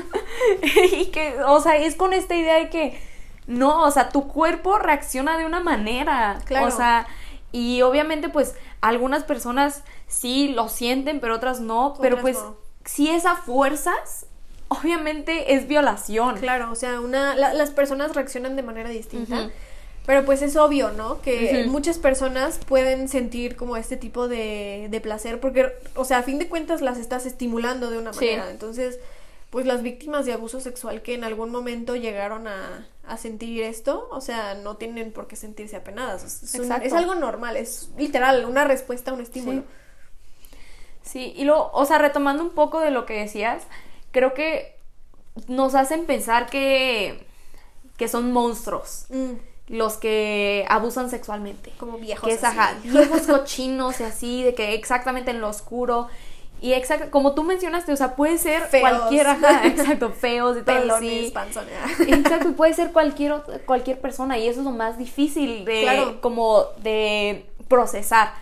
y 0.98 1.06
que, 1.08 1.38
o 1.46 1.60
sea, 1.62 1.78
es 1.78 1.96
con 1.96 2.14
esta 2.14 2.36
idea 2.36 2.56
de 2.56 2.70
que 2.70 3.00
no, 3.48 3.84
o 3.84 3.92
sea, 3.92 4.10
tu 4.10 4.28
cuerpo 4.28 4.78
reacciona 4.78 5.38
de 5.38 5.46
una 5.46 5.60
manera. 5.60 6.40
Claro. 6.46 6.68
O 6.68 6.72
sea, 6.72 7.08
y 7.52 7.82
obviamente, 7.82 8.30
pues, 8.30 8.56
algunas 8.82 9.24
personas 9.24 9.84
sí 10.08 10.50
lo 10.50 10.70
sienten, 10.70 11.20
pero 11.20 11.36
otras 11.36 11.60
no. 11.60 11.96
pero 12.02 12.18
Otras 12.18 12.22
pues, 12.22 12.38
no. 12.38 12.58
si 12.86 13.10
es 13.10 13.26
a 13.26 13.36
fuerzas, 13.36 14.26
obviamente 14.70 15.54
es 15.56 15.68
violación. 15.68 16.38
Claro, 16.38 16.72
o 16.72 16.76
sea, 16.76 17.00
una, 17.00 17.36
la- 17.36 17.54
las 17.54 17.72
personas 17.72 18.16
reaccionan 18.16 18.56
de 18.56 18.64
manera 18.64 18.90
distinta. 18.90 19.50
Pero 20.06 20.26
pues 20.26 20.42
es 20.42 20.56
obvio, 20.56 20.90
¿no? 20.92 21.22
Que 21.22 21.66
muchas 21.68 22.00
personas 22.00 22.58
pueden 22.68 23.08
sentir 23.10 23.56
como 23.56 23.78
este 23.78 23.96
tipo 23.96 24.28
de, 24.28 24.88
de 24.90 25.02
placer 25.02 25.40
porque, 25.40 25.72
o 25.94 26.04
sea, 26.04 26.20
a 26.20 26.24
fin 26.24 26.40
de 26.40 26.48
cuentas 26.48 26.82
las 26.82 26.98
estás 26.98 27.28
estimulando 27.28 27.92
de 27.92 28.00
una 28.00 28.14
Sí. 28.14 28.26
manera. 28.26 28.50
Entonces, 28.50 28.98
pues 29.52 29.68
las 29.68 29.84
víctimas 29.84 30.26
de 30.26 30.34
abuso 30.34 30.62
sexual 30.62 31.04
que 31.04 31.14
en 31.14 31.24
algún 31.24 31.52
momento 31.52 31.96
llegaron 31.96 32.48
a, 32.48 32.88
a 33.10 33.18
sentir 33.18 33.64
esto, 33.64 34.08
o 34.12 34.22
sea, 34.22 34.56
no 34.56 34.78
tienen 34.78 35.12
por 35.12 35.28
qué 35.28 35.36
sentirse 35.36 35.76
apenadas. 35.76 36.24
Es, 36.24 36.54
un- 36.56 36.62
Exacto. 36.64 36.86
es 36.88 36.94
algo 36.94 37.16
normal, 37.16 37.58
es 37.58 37.90
literal, 37.98 38.46
una 38.46 38.64
respuesta 38.66 39.12
a 39.12 39.14
un 39.14 39.22
estímulo. 39.22 39.64
Sí, 41.02 41.34
y 41.36 41.44
luego, 41.46 41.72
o 41.74 41.86
sea, 41.86 41.98
retomando 41.98 42.44
un 42.44 42.52
poco 42.52 42.80
de 42.82 42.92
lo 42.92 43.06
que 43.06 43.14
decías, 43.14 43.64
creo 44.12 44.34
que 44.34 44.78
nos 45.48 45.74
hacen 45.76 46.06
pensar 46.06 46.50
que, 46.50 47.26
que 47.98 48.08
son 48.08 48.32
monstruos 48.32 49.06
Mm, 49.10 49.34
los 49.70 49.98
que 49.98 50.66
abusan 50.70 51.10
sexualmente. 51.10 51.72
como 51.80 51.98
viejos. 51.98 52.28
que 52.28 52.36
es, 52.36 52.44
así. 52.44 52.58
ajá, 52.58 52.76
viejos 52.84 53.22
cochinos 53.28 54.00
y 54.00 54.04
así, 54.04 54.44
de 54.44 54.54
que 54.54 54.74
exactamente 54.74 55.32
en 55.32 55.42
lo 55.42 55.48
oscuro. 55.50 56.08
Y 56.62 56.74
exacto, 56.74 57.10
como 57.10 57.34
tú 57.34 57.44
mencionaste, 57.44 57.94
o 57.94 57.96
sea, 57.96 58.16
puede 58.16 58.38
ser 58.38 58.64
Feos. 58.64 58.82
cualquier, 58.90 59.28
ajá, 59.28 59.62
exacto, 59.66 60.12
feos 60.12 60.58
y 60.58 60.62
todo 60.64 60.76
Pelones, 60.82 60.96
así. 61.24 61.32
panzones. 61.34 61.74
Exacto, 62.08 62.50
y 62.50 62.52
puede 62.52 62.74
ser 62.74 62.92
cualquier 62.92 63.42
cualquier 63.66 64.00
persona 64.02 64.38
y 64.38 64.48
eso 64.48 64.60
es 64.60 64.66
lo 64.66 64.72
más 64.72 64.98
difícil 64.98 65.64
de 65.66 65.82
Claro. 65.84 66.22
como 66.22 66.66
de 66.84 67.46
procesar 67.70 68.34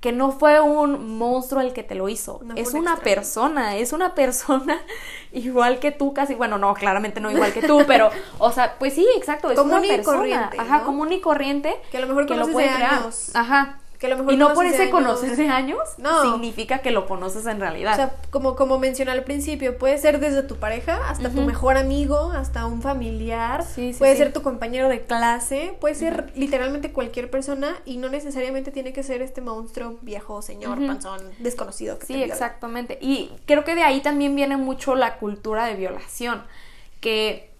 que 0.00 0.12
no 0.12 0.32
fue 0.32 0.60
un 0.60 1.16
monstruo 1.16 1.62
el 1.62 1.72
que 1.72 1.82
te 1.82 1.94
lo 1.94 2.10
hizo, 2.10 2.38
No 2.44 2.54
es 2.56 2.74
un 2.74 2.80
una 2.80 2.92
extraño. 2.92 3.14
persona, 3.16 3.76
es 3.76 3.94
una 3.94 4.14
persona 4.14 4.78
igual 5.32 5.78
que 5.80 5.92
tú 5.92 6.12
casi, 6.12 6.34
bueno, 6.34 6.58
no, 6.58 6.74
claramente 6.74 7.20
no 7.20 7.30
igual 7.30 7.54
que 7.54 7.62
tú, 7.62 7.84
pero 7.86 8.10
o 8.38 8.52
sea, 8.52 8.76
pues 8.78 8.92
sí, 8.94 9.06
exacto, 9.16 9.50
es 9.50 9.56
Común 9.58 9.78
una 9.78 9.86
y 9.86 9.90
persona, 9.96 10.16
corriente, 10.18 10.56
ajá, 10.60 10.78
¿no? 10.80 10.84
común 10.84 11.12
y 11.12 11.20
corriente 11.22 11.74
Que 11.90 11.96
a 11.96 12.00
lo 12.00 12.06
mejor 12.08 12.26
que 12.26 12.36
lo 12.36 12.46
puede 12.48 12.68
de 12.68 12.74
crear. 12.74 12.94
años. 13.00 13.30
Ajá. 13.34 13.78
Que 14.04 14.12
a 14.12 14.16
lo 14.16 14.18
mejor 14.18 14.34
Y 14.34 14.36
no 14.36 14.48
por 14.48 14.56
conoces 14.56 14.74
ese 14.74 14.82
años. 14.82 14.92
conocer 14.92 15.36
de 15.36 15.48
años 15.48 15.78
No. 15.96 16.22
significa 16.32 16.80
que 16.80 16.90
lo 16.90 17.06
conoces 17.06 17.46
en 17.46 17.58
realidad. 17.58 17.94
O 17.94 17.96
sea, 17.96 18.14
como, 18.30 18.54
como 18.54 18.78
mencioné 18.78 19.12
al 19.12 19.24
principio, 19.24 19.78
puede 19.78 19.96
ser 19.96 20.20
desde 20.20 20.42
tu 20.42 20.56
pareja 20.56 21.00
hasta 21.08 21.30
tu 21.30 21.40
mejor 21.40 21.78
amigo, 21.78 22.30
hasta 22.32 22.66
un 22.66 22.82
familiar, 22.82 23.64
Sí, 23.64 23.94
sí, 23.94 23.98
puede 23.98 24.12
sí. 24.12 24.18
ser 24.18 24.32
tu 24.34 24.42
compañero 24.42 24.90
de 24.90 25.06
clase, 25.06 25.74
puede 25.80 25.94
ser 25.94 26.30
literalmente 26.36 26.92
cualquier 26.92 27.30
persona 27.30 27.76
y 27.86 27.96
no 27.96 28.10
necesariamente 28.10 28.70
tiene 28.72 28.92
que 28.92 29.02
ser 29.02 29.22
este 29.22 29.40
monstruo 29.40 29.96
viejo, 30.02 30.42
señor, 30.42 30.84
panzón, 30.86 31.22
desconocido. 31.38 31.98
Que 31.98 32.04
Sí, 32.04 32.12
te 32.12 32.24
exactamente. 32.24 32.98
Y 33.00 33.30
creo 33.46 33.64
que 33.64 33.74
de 33.74 33.84
ahí 33.84 34.00
también 34.02 34.36
viene 34.36 34.58
mucho 34.58 34.96
la 34.96 35.16
cultura 35.16 35.64
de 35.64 35.76
violación, 35.76 36.42
que 37.00 37.50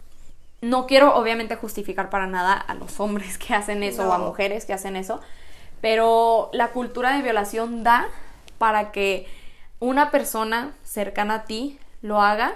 no 0.61 0.87
quiero 0.87 1.15
obviamente 1.17 1.57
justificar 1.57 2.11
para 2.11 2.27
nada 2.27 2.53
a 2.53 2.75
los 2.75 3.01
hombres 3.01 3.39
que 3.39 3.55
hacen 3.55 3.83
eso 3.83 4.07
o 4.09 4.13
a 4.13 4.19
mujeres 4.19 4.67
que 4.67 4.75
hacen 4.75 4.97
eso, 4.97 5.21
pero 5.85 6.49
la 6.55 6.69
cultura 6.69 7.15
de 7.15 7.21
violación 7.21 7.85
da 7.85 8.09
para 8.57 8.91
que 8.91 9.27
una 9.81 10.11
persona 10.11 10.73
cercana 10.83 11.35
a 11.35 11.45
ti 11.45 11.79
lo 12.01 12.23
haga 12.23 12.55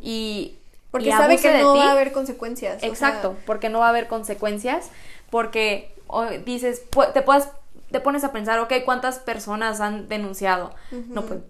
y 0.00 0.58
Porque 0.92 1.08
y 1.08 1.10
sabe 1.10 1.38
que 1.38 1.60
no 1.60 1.72
ti. 1.72 1.80
va 1.80 1.88
a 1.88 1.90
haber 1.90 2.12
consecuencias. 2.12 2.80
o 2.80 2.86
Exacto, 2.86 3.32
sea, 3.32 3.46
porque 3.46 3.68
no 3.68 3.80
va 3.80 3.86
a 3.86 3.88
haber 3.88 4.06
consecuencias, 4.06 4.90
porque 5.28 5.92
o, 6.06 6.24
dices, 6.26 6.82
te 7.14 7.22
puedes, 7.22 7.48
te 7.90 7.98
pones 7.98 8.22
a 8.22 8.30
pensar, 8.30 8.60
ok, 8.60 8.72
¿cuántas 8.84 9.18
personas 9.18 9.80
han 9.80 10.08
denunciado? 10.08 10.72
No, 10.92 11.22
pues, 11.22 11.40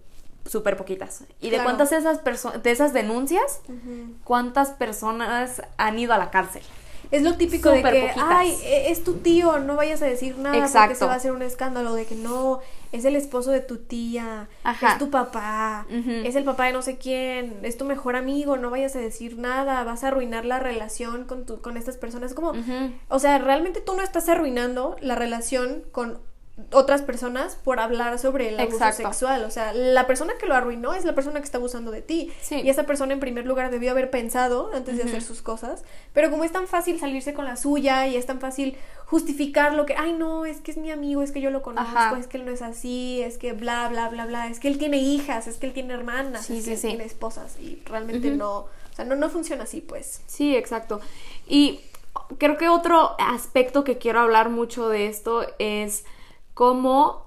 súper 0.47 0.79
poquitas. 0.79 1.25
¿Y 1.43 1.51
de 1.51 1.63
cuántas 1.63 1.91
de 1.91 1.99
esas, 1.99 2.23
de 2.25 2.71
esas 2.71 2.95
denuncias, 2.95 3.61
cuántas 4.25 4.71
personas 4.71 5.61
han 5.77 5.99
ido 5.99 6.15
a 6.15 6.17
la 6.17 6.31
cárcel? 6.31 6.63
Es 7.11 7.23
lo 7.23 7.35
típico 7.37 7.71
de 7.71 7.83
que, 7.83 8.01
poquitas. 8.01 8.17
ay, 8.19 8.55
e- 8.65 8.91
es 8.91 9.03
tu 9.03 9.15
tío, 9.15 9.59
no 9.61 9.77
vayas 9.77 10.03
a 10.03 10.07
decir 10.07 10.37
nada 10.37 10.55
porque 10.55 10.67
Exacto. 10.67 10.95
se 10.97 11.05
va 11.07 11.15
a 11.15 11.17
hacer 11.17 11.33
un 11.33 11.43
escándalo 11.43 11.95
de 11.95 12.05
que 12.05 12.15
no, 12.15 12.61
es 12.93 13.05
el 13.05 13.17
esposo 13.17 13.51
de 13.51 13.61
tu 13.61 13.79
tía, 13.79 14.49
Ajá. 14.63 14.93
es 14.93 14.99
tu 14.99 15.11
papá, 15.11 15.87
es 15.91 16.37
el 16.37 16.45
papá 16.45 16.67
de 16.67 16.73
no 16.73 16.83
sé 16.83 16.99
quién, 16.99 17.59
es 17.63 17.77
tu 17.79 17.85
mejor 17.85 18.15
amigo, 18.17 18.57
no 18.57 18.71
vayas 18.71 18.95
a 18.97 18.99
decir 18.99 19.39
nada, 19.39 19.85
vas 19.85 20.05
a 20.05 20.09
arruinar 20.09 20.45
la 20.45 20.59
relación 20.59 21.25
con 21.25 21.47
tu, 21.47 21.61
con 21.61 21.77
estas 21.77 21.97
personas. 21.97 22.35
Como, 22.35 22.53
o 23.09 23.19
sea, 23.19 23.39
realmente 23.39 23.81
tú 23.81 23.95
no 23.95 24.03
estás 24.03 24.29
arruinando 24.29 24.97
la 25.01 25.15
relación 25.15 25.83
con 25.93 26.19
otras 26.73 27.03
personas 27.03 27.55
por 27.57 27.79
hablar 27.81 28.19
sobre 28.19 28.49
el 28.49 28.59
abuso 28.59 28.77
Exacto. 28.77 29.03
sexual. 29.05 29.45
O 29.45 29.51
sea, 29.51 29.73
la 29.73 30.07
persona 30.07 30.33
que 30.41 30.47
lo 30.47 30.55
arruinó 30.55 30.95
es 30.95 31.05
la 31.05 31.15
persona 31.15 31.39
que 31.41 31.45
está 31.45 31.59
abusando 31.59 31.91
de 31.91 32.03
ti. 32.03 32.33
Sí. 32.43 32.61
Y 32.63 32.69
esa 32.71 32.85
persona 32.85 33.13
en 33.13 33.21
primer 33.21 33.47
lugar 33.47 33.71
debió 33.71 33.91
haber 33.93 34.11
pensado 34.11 34.71
antes 34.75 34.97
de 34.97 35.03
Ujú. 35.03 35.11
hacer 35.11 35.23
sus 35.23 35.41
cosas. 35.43 35.85
Pero 36.13 36.31
como 36.31 36.45
es 36.45 36.53
tan 36.53 36.67
fácil 36.67 36.99
salirse 36.99 37.33
con 37.35 37.45
la 37.45 37.57
suya 37.57 38.07
y 38.09 38.17
es 38.17 38.27
tan 38.27 38.41
fácil 38.41 38.77
justificar 39.07 39.73
lo 39.75 39.87
que, 39.87 39.95
ay 39.97 40.13
no, 40.13 40.45
es 40.45 40.61
que 40.61 40.71
es 40.71 40.77
mi 40.77 40.91
amigo, 40.91 41.23
es 41.23 41.33
que 41.33 41.41
yo 41.41 41.51
lo 41.51 41.63
conozco, 41.63 41.97
Ajá. 41.97 42.19
es 42.19 42.27
que 42.27 42.37
él 42.37 42.45
no 42.45 42.51
es 42.53 42.61
así, 42.61 43.23
es 43.23 43.39
que 43.39 43.53
bla, 43.55 43.89
bla, 43.89 44.09
bla, 44.11 44.27
bla, 44.27 44.49
es 44.49 44.61
que 44.61 44.69
él 44.69 44.77
tiene 44.77 44.99
hijas, 44.99 45.47
es 45.47 45.57
que 45.57 45.67
él 45.67 45.73
tiene 45.73 45.95
hermanas, 45.95 46.45
Sí, 46.45 46.59
es 46.59 46.65
sí, 46.65 46.71
que 46.71 46.75
él 46.75 46.81
tiene 46.81 47.05
esposas. 47.05 47.57
Y 47.59 47.81
realmente 47.87 48.29
Ujú. 48.29 48.37
no, 48.37 48.51
o 48.59 48.69
sea, 48.95 49.05
no, 49.07 49.15
no 49.17 49.31
funciona 49.31 49.63
así, 49.63 49.81
pues. 49.81 50.21
Sí, 50.27 50.55
exacto. 50.57 51.01
Y 51.47 51.81
creo 52.37 52.59
que 52.59 52.69
otro 52.69 53.15
aspecto 53.19 53.83
que 53.85 53.97
quiero 53.97 54.21
hablar 54.21 54.51
mucho 54.51 54.89
de 54.91 55.07
esto 55.07 55.47
es 55.59 56.05
cómo, 56.59 57.23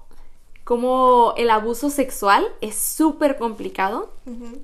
cómo 0.62 1.32
el 1.38 1.48
abuso 1.48 1.88
sexual 1.88 2.46
es 2.60 2.76
súper 2.76 3.38
complicado 3.38 4.12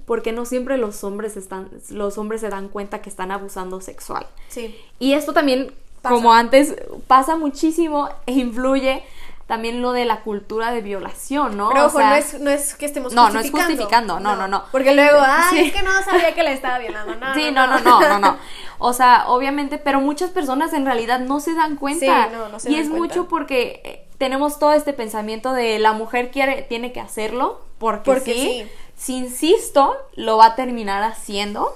porque 0.04 0.30
no 0.32 0.44
siempre 0.44 0.76
los 0.76 1.02
hombres 1.04 1.38
están, 1.38 1.70
los 1.88 2.18
hombres 2.18 2.42
se 2.42 2.50
dan 2.50 2.68
cuenta 2.68 3.00
que 3.00 3.08
están 3.08 3.30
abusando 3.30 3.80
sexual. 3.80 4.26
Sí. 4.48 4.78
Y 4.98 5.14
esto 5.14 5.32
también, 5.32 5.72
Pasa. 6.02 6.14
como 6.14 6.34
antes, 6.34 6.76
pasa 7.06 7.36
muchísimo 7.36 8.10
e 8.26 8.32
influye 8.32 9.02
también 9.46 9.80
lo 9.80 9.92
de 9.92 10.04
la 10.04 10.20
cultura 10.20 10.70
de 10.70 10.82
violación, 10.82 11.56
¿no? 11.56 11.70
Pero 11.70 11.84
O 11.84 11.86
ojo, 11.86 11.96
sea, 11.96 12.10
no, 12.10 12.16
es, 12.16 12.38
no 12.38 12.50
es 12.50 12.74
que 12.74 12.84
estemos 12.84 13.14
No, 13.14 13.22
no 13.30 13.40
es 13.40 13.50
justificando. 13.50 13.70
justificando, 13.70 14.20
no, 14.20 14.36
no, 14.36 14.48
no. 14.48 14.64
Porque 14.70 14.94
luego, 14.94 15.18
ay, 15.26 15.44
Sí. 15.48 15.60
es 15.68 15.72
que 15.72 15.82
no 15.82 16.02
sabía 16.02 16.34
que 16.34 16.42
le 16.42 16.52
estaba 16.52 16.78
violando. 16.78 17.14
No, 17.14 17.32
Sí, 17.34 17.50
no, 17.50 17.66
no, 17.66 17.78
no, 17.80 18.00
no, 18.06 18.18
no. 18.18 18.36
O 18.80 18.92
sea, 18.92 19.24
obviamente, 19.28 19.78
pero 19.78 20.00
muchas 20.02 20.28
personas 20.30 20.74
en 20.74 20.84
realidad 20.84 21.18
no 21.20 21.40
se 21.40 21.54
dan 21.54 21.76
cuenta. 21.76 22.26
Sí, 22.28 22.32
no, 22.36 22.48
no 22.50 22.60
se 22.60 22.70
y 22.70 22.74
dan 22.74 22.82
es 22.82 22.90
cuenta. 22.90 23.06
mucho 23.16 23.26
porque 23.28 23.80
eh, 23.84 24.07
tenemos 24.18 24.58
todo 24.58 24.72
este 24.72 24.92
pensamiento 24.92 25.52
de 25.52 25.78
la 25.78 25.92
mujer 25.92 26.30
quiere, 26.30 26.62
tiene 26.62 26.92
que 26.92 27.00
hacerlo 27.00 27.60
porque, 27.78 28.10
Porque 28.12 28.34
sí. 28.34 28.40
sí. 28.40 28.66
Si 28.96 29.16
insisto, 29.16 29.96
lo 30.16 30.36
va 30.38 30.46
a 30.46 30.56
terminar 30.56 31.04
haciendo. 31.04 31.72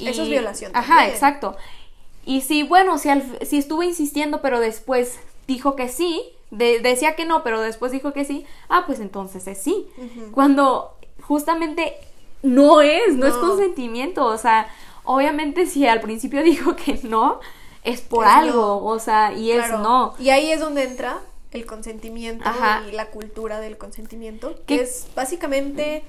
Eso 0.00 0.22
es 0.22 0.28
violación 0.28 0.72
Ajá, 0.74 0.88
también. 0.96 1.10
exacto. 1.14 1.56
Y 2.24 2.40
si, 2.42 2.62
bueno, 2.64 2.98
si, 2.98 3.08
al- 3.08 3.38
si 3.46 3.58
estuvo 3.58 3.82
insistiendo, 3.84 4.40
pero 4.42 4.58
después 4.60 5.18
dijo 5.46 5.76
que 5.76 5.88
sí, 5.88 6.22
de- 6.50 6.80
decía 6.80 7.14
que 7.14 7.24
no, 7.24 7.42
pero 7.44 7.60
después 7.60 7.92
dijo 7.92 8.12
que 8.12 8.24
sí, 8.24 8.44
ah, 8.68 8.82
pues 8.86 8.98
entonces 9.00 9.46
es 9.46 9.62
sí. 9.62 9.86
Cuando 10.34 10.94
justamente 11.22 11.94
no 12.42 12.80
es, 12.80 13.14
no, 13.14 13.26
es 13.26 13.34
consentimiento. 13.34 14.24
O 14.26 14.36
sea, 14.38 14.68
obviamente 15.04 15.66
si 15.66 15.86
al 15.86 16.00
principio 16.00 16.42
dijo 16.44 16.74
que 16.76 16.98
no, 17.04 17.38
es 17.84 18.00
por 18.00 18.24
Es 18.26 18.32
algo. 18.32 18.60
no. 18.60 18.84
O 18.84 18.98
sea, 18.98 19.32
y 19.32 19.52
es 19.52 19.58
Claro. 19.66 19.78
no. 19.78 20.14
Y 20.18 20.30
ahí 20.30 20.50
es 20.50 20.58
donde 20.60 20.82
entra 20.84 21.20
el 21.50 21.66
consentimiento 21.66 22.48
Ajá. 22.48 22.82
y 22.88 22.92
la 22.92 23.06
cultura 23.06 23.60
del 23.60 23.78
consentimiento, 23.78 24.54
¿Qué? 24.66 24.76
que 24.76 24.82
es 24.82 25.08
básicamente, 25.14 26.02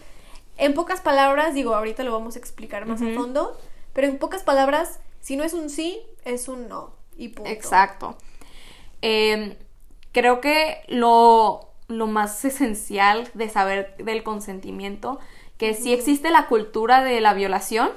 en 0.57 0.73
pocas 0.73 1.01
palabras, 1.01 1.53
digo, 1.53 1.75
ahorita 1.75 2.03
lo 2.03 2.11
vamos 2.11 2.35
a 2.35 2.39
explicar 2.39 2.85
más 2.85 3.01
a 3.01 3.13
fondo, 3.13 3.57
pero 3.93 4.07
en 4.07 4.17
pocas 4.17 4.43
palabras, 4.43 4.99
si 5.21 5.35
no 5.35 5.43
es 5.43 5.53
un 5.53 5.69
sí, 5.69 5.99
es 6.25 6.47
un 6.47 6.67
no. 6.67 6.93
Y 7.17 7.29
punto. 7.29 7.49
Exacto. 7.49 8.17
Eh, 9.01 9.57
creo 10.11 10.41
que 10.41 10.81
lo, 10.87 11.69
lo 11.87 12.07
más 12.07 12.43
esencial 12.45 13.29
de 13.33 13.49
saber 13.49 13.95
del 13.97 14.23
consentimiento, 14.23 15.19
que 15.57 15.73
si 15.73 15.93
existe 15.93 16.29
la 16.29 16.47
cultura 16.47 17.03
de 17.03 17.19
la 17.19 17.33
violación, 17.33 17.89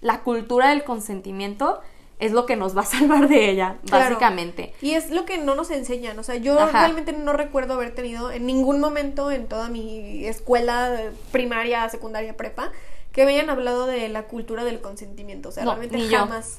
la 0.00 0.22
cultura 0.22 0.68
del 0.68 0.84
consentimiento 0.84 1.80
es 2.18 2.32
lo 2.32 2.46
que 2.46 2.56
nos 2.56 2.76
va 2.76 2.82
a 2.82 2.84
salvar 2.86 3.28
de 3.28 3.50
ella, 3.50 3.76
Claro. 3.86 4.04
básicamente. 4.04 4.72
Y 4.80 4.92
es 4.94 5.10
lo 5.10 5.24
que 5.26 5.38
no 5.38 5.54
nos 5.54 5.70
enseñan. 5.70 6.18
O 6.18 6.22
sea, 6.22 6.36
yo 6.36 6.58
Ajá. 6.58 6.80
realmente 6.80 7.12
no 7.12 7.32
recuerdo 7.32 7.74
haber 7.74 7.94
tenido 7.94 8.30
en 8.30 8.46
ningún 8.46 8.80
momento 8.80 9.30
en 9.30 9.46
toda 9.48 9.68
mi 9.68 10.24
escuela 10.26 10.94
eh, 11.00 11.10
primaria, 11.32 11.88
secundaria, 11.88 12.36
prepa, 12.36 12.72
que 13.12 13.24
me 13.24 13.32
hayan 13.32 13.50
hablado 13.50 13.86
de 13.86 14.08
la 14.08 14.24
cultura 14.24 14.64
del 14.64 14.80
consentimiento. 14.80 15.48
O 15.50 15.52
sea, 15.52 15.64
No, 15.64 15.74
realmente 15.74 16.08
yo. 16.08 16.18
jamás. 16.18 16.58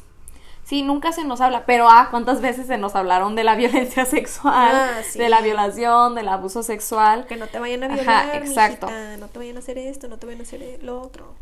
Sí, 0.64 0.82
nunca 0.82 1.14
se 1.14 1.24
nos 1.24 1.40
habla, 1.40 1.66
pero 1.66 1.88
ah, 1.90 2.10
¿cuántas 2.12 2.42
veces 2.42 2.68
se 2.68 2.78
nos 2.78 2.94
hablaron 2.94 3.36
de 3.36 3.46
la 3.46 3.56
violencia 3.96 4.04
sexual, 4.06 4.72
Ah, 4.76 5.02
sí. 5.10 5.18
de 5.18 5.30
la 5.30 5.40
violación, 5.42 6.14
del 6.14 6.28
abuso 6.28 6.62
sexual? 6.62 7.26
Que 7.26 7.38
no 7.38 7.48
te 7.48 7.58
vayan 7.60 7.84
a 7.84 7.88
Ajá, 7.88 7.94
violar, 8.24 8.36
exacto. 8.44 8.88
mijita, 8.88 9.18
no 9.18 9.28
te 9.30 9.40
vayan 9.40 9.56
a 9.56 9.60
hacer 9.60 9.78
esto, 9.78 10.08
no 10.10 10.18
te 10.18 10.26
vayan 10.26 10.42
a 10.42 10.44
hacer 10.44 10.80
lo 10.84 11.00
otro. 11.02 11.34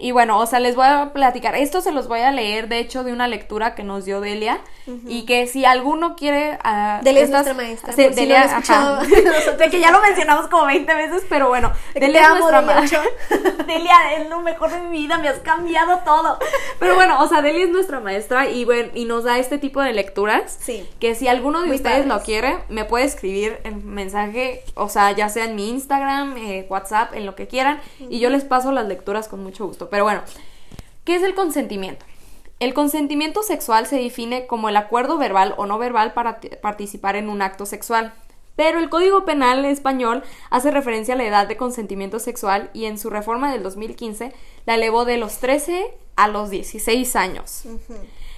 Y 0.00 0.12
bueno, 0.12 0.38
o 0.38 0.46
sea, 0.46 0.60
les 0.60 0.76
voy 0.76 0.86
a 0.86 1.12
platicar. 1.12 1.56
Esto 1.56 1.80
se 1.80 1.90
los 1.90 2.06
voy 2.06 2.20
a 2.20 2.30
leer, 2.30 2.68
de 2.68 2.78
hecho, 2.78 3.02
de 3.02 3.12
una 3.12 3.26
lectura 3.26 3.74
que 3.74 3.82
nos 3.82 4.04
dio 4.04 4.20
Delia. 4.20 4.60
Y 5.06 5.26
que 5.26 5.46
si 5.46 5.66
alguno 5.66 6.16
quiere. 6.16 6.58
ah, 6.64 7.00
Delia 7.02 7.22
es 7.24 7.30
nuestra 7.30 7.52
maestra, 7.52 7.92
si 7.92 8.08
Delia, 8.08 8.44
escuchado. 8.44 9.00
ajá. 9.00 9.52
de 9.58 9.68
que 9.70 9.80
ya 9.80 9.90
lo 9.90 10.00
mencionamos 10.00 10.46
como 10.48 10.64
20 10.64 10.94
veces, 10.94 11.26
pero 11.28 11.48
bueno. 11.48 11.72
De 11.92 12.00
Delia 12.00 12.22
es 12.22 12.30
nuestra 12.30 12.62
maestra. 12.62 13.02
Delia 13.66 14.14
es 14.16 14.30
lo 14.30 14.40
mejor 14.40 14.70
de 14.70 14.80
mi 14.80 14.98
vida, 14.98 15.18
me 15.18 15.28
has 15.28 15.40
cambiado 15.40 15.98
todo. 16.06 16.38
Pero 16.78 16.94
bueno, 16.94 17.22
o 17.22 17.28
sea, 17.28 17.42
Delia 17.42 17.64
es 17.64 17.70
nuestra 17.70 18.00
maestra 18.00 18.48
y 18.48 18.64
bueno, 18.64 18.90
y 18.94 19.04
nos 19.04 19.24
da 19.24 19.38
este 19.38 19.58
tipo 19.58 19.82
de 19.82 19.92
lecturas. 19.92 20.56
Sí. 20.58 20.88
Que 21.00 21.14
si 21.14 21.28
alguno 21.28 21.60
de 21.60 21.66
Muy 21.66 21.76
ustedes 21.76 22.06
lo 22.06 22.22
quiere, 22.22 22.58
me 22.70 22.84
puede 22.84 23.04
escribir 23.04 23.58
en 23.64 23.86
mensaje, 23.86 24.64
o 24.74 24.88
sea, 24.88 25.12
ya 25.12 25.28
sea 25.28 25.44
en 25.44 25.54
mi 25.54 25.68
Instagram, 25.68 26.36
eh, 26.38 26.66
WhatsApp, 26.70 27.12
en 27.14 27.26
lo 27.26 27.34
que 27.34 27.46
quieran, 27.46 27.80
y 27.98 28.20
yo 28.20 28.30
les 28.30 28.44
paso 28.44 28.72
las 28.72 28.86
lecturas 28.86 29.28
con 29.28 29.42
mucho 29.42 29.66
gusto. 29.66 29.87
Pero 29.90 30.04
bueno, 30.04 30.22
¿qué 31.04 31.16
es 31.16 31.22
el 31.22 31.34
consentimiento? 31.34 32.04
El 32.60 32.74
consentimiento 32.74 33.42
sexual 33.42 33.86
se 33.86 33.96
define 33.96 34.46
como 34.46 34.68
el 34.68 34.76
acuerdo 34.76 35.16
verbal 35.16 35.54
o 35.56 35.66
no 35.66 35.78
verbal 35.78 36.12
para 36.12 36.40
participar 36.60 37.14
en 37.14 37.28
un 37.28 37.40
acto 37.40 37.66
sexual. 37.66 38.12
Pero 38.56 38.80
el 38.80 38.88
Código 38.88 39.24
Penal 39.24 39.64
español 39.64 40.24
hace 40.50 40.72
referencia 40.72 41.14
a 41.14 41.16
la 41.16 41.24
edad 41.24 41.46
de 41.46 41.56
consentimiento 41.56 42.18
sexual 42.18 42.70
y 42.72 42.86
en 42.86 42.98
su 42.98 43.10
reforma 43.10 43.52
del 43.52 43.62
2015 43.62 44.32
la 44.66 44.74
elevó 44.74 45.04
de 45.04 45.16
los 45.16 45.38
13 45.38 45.94
a 46.16 46.26
los 46.26 46.50
16 46.50 47.14
años. 47.14 47.62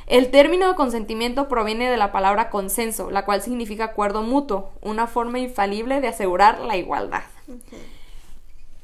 El 0.07 0.31
término 0.31 0.69
de 0.69 0.75
consentimiento 0.75 1.49
proviene 1.49 1.89
de 1.89 1.97
la 1.97 2.13
palabra 2.13 2.51
consenso, 2.51 3.11
la 3.11 3.25
cual 3.25 3.41
significa 3.41 3.85
acuerdo 3.85 4.23
mutuo, 4.23 4.73
una 4.83 5.07
forma 5.07 5.39
infalible 5.39 6.03
de 6.03 6.09
asegurar 6.09 6.61
la 6.61 6.77
igualdad. 6.77 7.23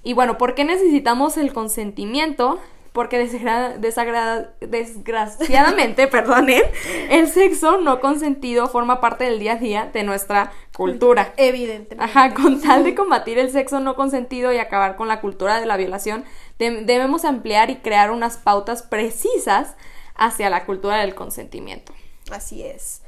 Y 0.06 0.12
bueno, 0.12 0.38
¿por 0.38 0.54
qué 0.54 0.64
necesitamos 0.64 1.36
el 1.36 1.52
consentimiento? 1.52 2.60
Porque 2.92 3.18
desgraciadamente, 3.18 6.06
perdonen, 6.10 6.62
el 7.10 7.28
sexo 7.28 7.78
no 7.78 8.00
consentido 8.00 8.68
forma 8.68 9.00
parte 9.00 9.24
del 9.24 9.40
día 9.40 9.54
a 9.54 9.56
día 9.56 9.90
de 9.92 10.04
nuestra 10.04 10.52
cultura. 10.76 11.34
Evidentemente. 11.36 12.04
Ajá, 12.04 12.34
con 12.34 12.62
tal 12.62 12.84
de 12.84 12.94
combatir 12.94 13.40
el 13.40 13.50
sexo 13.50 13.80
no 13.80 13.96
consentido 13.96 14.52
y 14.52 14.58
acabar 14.58 14.94
con 14.94 15.08
la 15.08 15.20
cultura 15.20 15.58
de 15.60 15.66
la 15.66 15.76
violación, 15.76 16.24
de- 16.60 16.84
debemos 16.84 17.24
ampliar 17.24 17.70
y 17.70 17.78
crear 17.78 18.12
unas 18.12 18.36
pautas 18.36 18.84
precisas 18.84 19.74
hacia 20.14 20.50
la 20.50 20.66
cultura 20.66 20.98
del 20.98 21.16
consentimiento. 21.16 21.92
Así 22.30 22.62
es. 22.62 23.02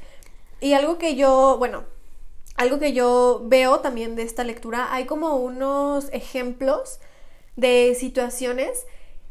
Y 0.59 0.73
algo 0.73 0.97
que 0.97 1.15
yo, 1.15 1.55
bueno, 1.57 1.85
algo 2.59 2.77
que 2.77 2.91
yo 2.91 3.41
veo 3.45 3.79
también 3.79 4.17
de 4.17 4.23
esta 4.23 4.43
lectura, 4.43 4.93
hay 4.93 5.05
como 5.05 5.37
unos 5.37 6.09
ejemplos 6.11 6.99
de 7.55 7.95
situaciones 7.97 8.85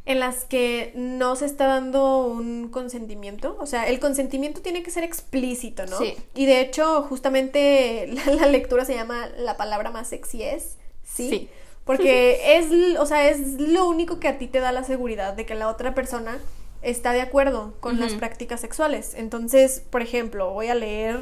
en 0.07 0.19
las 0.19 0.47
que 0.47 0.93
no 0.95 1.37
se 1.37 1.45
está 1.45 1.67
dando 1.67 2.23
un 2.23 2.71
consentimiento. 2.71 3.59
O 3.61 3.67
sea, 3.67 3.87
el 3.87 4.01
consentimiento 4.01 4.63
tiene 4.63 4.83
que 4.83 4.91
ser 4.91 5.05
explícito, 5.05 5.85
¿no? 5.85 5.99
Sí. 5.99 6.17
Y 6.35 6.47
de 6.47 6.63
hecho, 6.63 7.03
justamente 7.03 8.07
la, 8.27 8.33
la 8.33 8.47
lectura 8.47 8.87
se 8.87 8.95
llama 8.95 9.29
La 9.37 9.59
palabra 9.59 9.91
más 9.91 10.09
sexy 10.09 10.45
es, 10.45 10.79
¿sí? 11.05 11.29
Sí. 11.29 11.49
Porque 11.85 12.57
es, 12.57 12.99
o 12.99 13.05
sea, 13.05 13.29
es 13.29 13.61
lo 13.61 13.87
único 13.87 14.21
que 14.21 14.29
a 14.29 14.39
ti 14.39 14.47
te 14.47 14.61
da 14.61 14.73
la 14.73 14.85
seguridad 14.85 15.35
de 15.35 15.45
que 15.45 15.55
la 15.55 15.69
otra 15.69 15.95
persona 15.95 16.39
está 16.81 17.13
de 17.13 17.21
acuerdo 17.21 17.75
con 17.81 18.01
las 18.01 18.15
prácticas 18.15 18.63
sexuales. 18.63 19.13
Entonces, 19.15 19.83
por 19.91 20.01
ejemplo, 20.01 20.51
voy 20.51 20.69
a 20.69 20.75
leer 20.75 21.21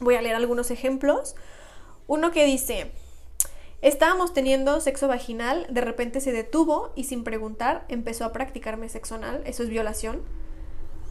voy 0.00 0.14
a 0.14 0.22
leer 0.22 0.34
algunos 0.34 0.70
ejemplos. 0.70 1.34
Uno 2.06 2.30
que 2.30 2.44
dice, 2.44 2.92
Estábamos 3.82 4.32
teniendo 4.32 4.80
sexo 4.80 5.06
vaginal, 5.06 5.66
de 5.68 5.82
repente 5.82 6.20
se 6.20 6.32
detuvo 6.32 6.92
y 6.96 7.04
sin 7.04 7.24
preguntar 7.24 7.84
empezó 7.88 8.24
a 8.24 8.32
practicarme 8.32 8.88
sexo 8.88 9.16
anal, 9.16 9.42
eso 9.44 9.62
es 9.62 9.68
violación. 9.68 10.22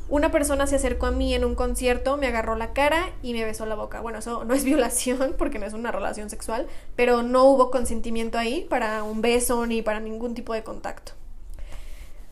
Una 0.09 0.31
persona 0.31 0.67
se 0.67 0.75
acercó 0.75 1.05
a 1.05 1.11
mí 1.11 1.33
en 1.33 1.45
un 1.45 1.55
concierto, 1.55 2.17
me 2.17 2.27
agarró 2.27 2.55
la 2.55 2.73
cara 2.73 3.11
y 3.23 3.33
me 3.33 3.45
besó 3.45 3.65
la 3.65 3.75
boca. 3.75 4.01
Bueno, 4.01 4.19
eso 4.19 4.45
no 4.45 4.53
es 4.53 4.63
violación 4.65 5.35
porque 5.37 5.59
no 5.59 5.65
es 5.65 5.73
una 5.73 5.91
relación 5.91 6.29
sexual, 6.29 6.67
pero 6.95 7.23
no 7.23 7.45
hubo 7.45 7.71
consentimiento 7.71 8.37
ahí 8.37 8.65
para 8.69 9.03
un 9.03 9.21
beso 9.21 9.65
ni 9.65 9.81
para 9.81 9.99
ningún 9.99 10.33
tipo 10.33 10.53
de 10.53 10.63
contacto. 10.63 11.13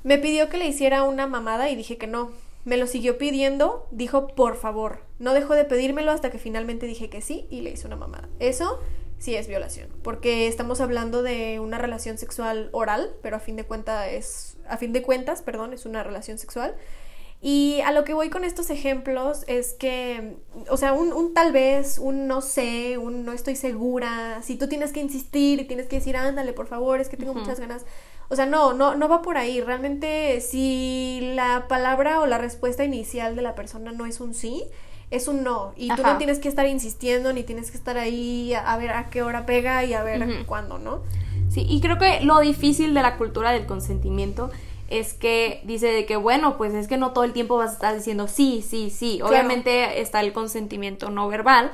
Me 0.03 0.17
pidió 0.17 0.49
que 0.49 0.57
le 0.57 0.65
hiciera 0.65 1.03
una 1.03 1.27
mamada 1.27 1.69
y 1.69 1.75
dije 1.75 1.97
que 1.97 2.07
no. 2.07 2.31
Me 2.65 2.77
lo 2.77 2.87
siguió 2.87 3.17
pidiendo, 3.17 3.87
dijo 3.91 4.27
por 4.27 4.55
favor. 4.55 5.01
No 5.19 5.33
dejó 5.33 5.53
de 5.53 5.65
pedírmelo 5.65 6.11
hasta 6.11 6.31
que 6.31 6.39
finalmente 6.39 6.85
dije 6.85 7.09
que 7.09 7.21
sí 7.21 7.47
y 7.49 7.61
le 7.61 7.71
hice 7.71 7.87
una 7.87 7.95
mamada. 7.95 8.29
Eso 8.39 8.79
sí 9.19 9.35
es 9.35 9.47
violación, 9.47 9.89
porque 10.01 10.47
estamos 10.47 10.81
hablando 10.81 11.23
de 11.23 11.59
una 11.59 11.77
relación 11.77 12.17
sexual 12.17 12.69
oral, 12.73 13.15
pero 13.21 13.37
a 13.37 13.39
fin 13.39 13.55
de 13.55 13.63
cuentas 13.63 14.07
es 14.09 14.57
a 14.67 14.77
fin 14.77 14.93
de 14.93 15.01
cuentas, 15.01 15.41
perdón, 15.41 15.73
es 15.73 15.85
una 15.85 16.03
relación 16.03 16.37
sexual. 16.37 16.75
Y 17.45 17.81
a 17.81 17.91
lo 17.91 18.05
que 18.05 18.13
voy 18.13 18.29
con 18.29 18.45
estos 18.45 18.69
ejemplos 18.69 19.43
es 19.47 19.73
que, 19.73 20.37
o 20.69 20.77
sea, 20.77 20.93
un, 20.93 21.11
un, 21.11 21.33
tal 21.33 21.51
vez, 21.51 21.99
un 21.99 22.25
no 22.25 22.39
sé, 22.39 22.97
un 22.97 23.25
no 23.25 23.33
estoy 23.33 23.57
segura, 23.57 24.41
si 24.43 24.55
tú 24.55 24.69
tienes 24.69 24.93
que 24.93 25.01
insistir 25.01 25.59
y 25.59 25.65
tienes 25.65 25.87
que 25.87 25.97
decir, 25.97 26.15
ándale, 26.15 26.53
por 26.53 26.67
favor, 26.67 27.01
es 27.01 27.09
que 27.09 27.17
tengo 27.17 27.33
muchas 27.33 27.59
ganas. 27.59 27.85
O 28.33 28.35
sea, 28.35 28.47
no, 28.47 28.73
no, 28.73 28.95
no 28.95 29.07
va 29.07 29.21
por 29.21 29.37
ahí. 29.37 29.61
Realmente, 29.61 30.41
si 30.41 31.33
la 31.35 31.67
palabra 31.67 32.19
o 32.19 32.25
la 32.25 32.39
respuesta 32.39 32.83
inicial 32.83 33.35
de 33.35 33.43
la 33.43 33.53
persona 33.53 33.91
no 33.91 34.07
es 34.07 34.19
un 34.19 34.33
sí, 34.33 34.63
es 35.11 35.27
un 35.27 35.43
no. 35.43 35.71
Y 35.75 35.89
tú 35.95 36.01
no 36.01 36.17
tienes 36.17 36.39
que 36.39 36.49
estar 36.49 36.65
insistiendo, 36.65 37.31
ni 37.31 37.43
tienes 37.43 37.69
que 37.69 37.77
estar 37.77 37.95
ahí 37.99 38.55
a, 38.55 38.75
ver 38.77 38.89
a 38.89 39.11
qué 39.11 39.21
hora 39.21 39.45
pega 39.45 39.83
y 39.83 39.93
a 39.93 40.01
ver 40.01 40.47
cuándo, 40.47 40.79
¿no? 40.79 41.03
Sí, 41.49 41.63
y 41.69 41.79
creo 41.79 41.99
que 41.99 42.21
lo 42.21 42.39
difícil 42.39 42.95
de 42.95 43.03
la 43.03 43.17
cultura 43.17 43.51
del 43.51 43.67
consentimiento 43.67 44.49
es 44.89 45.13
que 45.13 45.61
dice 45.63 45.89
de 45.89 46.07
que, 46.07 46.15
bueno, 46.15 46.57
pues 46.57 46.73
es 46.73 46.87
que 46.87 46.97
no 46.97 47.11
todo 47.13 47.25
el 47.25 47.33
tiempo 47.33 47.57
vas 47.57 47.69
a 47.69 47.73
estar 47.73 47.95
diciendo 47.95 48.27
sí, 48.27 48.65
sí, 48.67 48.89
sí. 48.89 49.21
Obviamente 49.21 50.01
está 50.01 50.21
el 50.21 50.33
consentimiento 50.33 51.11
no 51.11 51.27
verbal, 51.27 51.71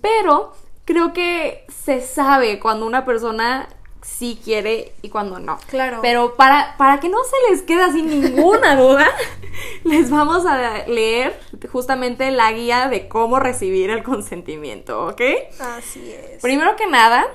pero 0.00 0.52
creo 0.84 1.12
que 1.12 1.64
se 1.68 2.00
sabe 2.00 2.58
cuando 2.58 2.86
una 2.86 3.04
persona 3.04 3.68
sí 4.02 4.40
quiere 4.42 4.92
y 5.02 5.08
cuando 5.08 5.38
no. 5.38 5.58
Claro. 5.68 6.00
Pero 6.02 6.34
para, 6.34 6.76
para 6.76 7.00
que 7.00 7.08
no 7.08 7.18
se 7.24 7.50
les 7.50 7.62
quede 7.62 7.82
así 7.82 8.02
ninguna 8.02 8.76
duda, 8.80 9.08
les 9.84 10.10
vamos 10.10 10.44
a 10.46 10.86
leer 10.86 11.38
justamente 11.70 12.30
la 12.30 12.52
guía 12.52 12.88
de 12.88 13.08
cómo 13.08 13.38
recibir 13.38 13.90
el 13.90 14.02
consentimiento, 14.02 15.06
¿ok? 15.06 15.20
Así 15.60 16.12
es. 16.12 16.42
Primero 16.42 16.76
que 16.76 16.86
nada, 16.86 17.26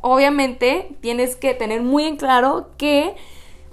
obviamente 0.00 0.96
tienes 1.00 1.36
que 1.36 1.54
tener 1.54 1.82
muy 1.82 2.04
en 2.04 2.16
claro 2.16 2.70
que 2.76 3.14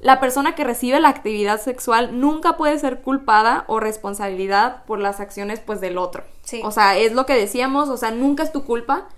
la 0.02 0.20
persona 0.22 0.56
que 0.56 0.64
recibe 0.64 1.00
la 1.00 1.10
actividad 1.10 1.60
sexual 1.60 2.20
nunca 2.20 2.56
puede 2.56 2.80
ser 2.80 3.02
culpada 3.02 3.66
o 3.68 3.80
responsabilidad 3.80 4.86
por 4.86 5.00
las 5.00 5.20
acciones 5.20 5.60
pues 5.60 5.82
del 5.82 5.98
otro. 5.98 6.24
Sí. 6.44 6.62
O 6.64 6.72
sea, 6.72 6.98
es 6.98 7.12
lo 7.12 7.26
que 7.26 7.34
decíamos, 7.34 7.90
o 7.90 7.98
sea, 7.98 8.12
nunca 8.12 8.44
es 8.44 8.52
tu 8.52 8.64
culpa. 8.64 9.10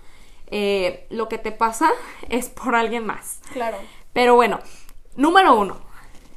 Eh, 0.54 1.06
lo 1.10 1.28
que 1.28 1.38
te 1.38 1.50
pasa 1.50 1.90
es 2.28 2.48
por 2.48 2.76
alguien 2.76 3.06
más. 3.06 3.40
Claro. 3.52 3.78
Pero 4.12 4.34
bueno, 4.36 4.60
número 5.16 5.58
uno, 5.58 5.80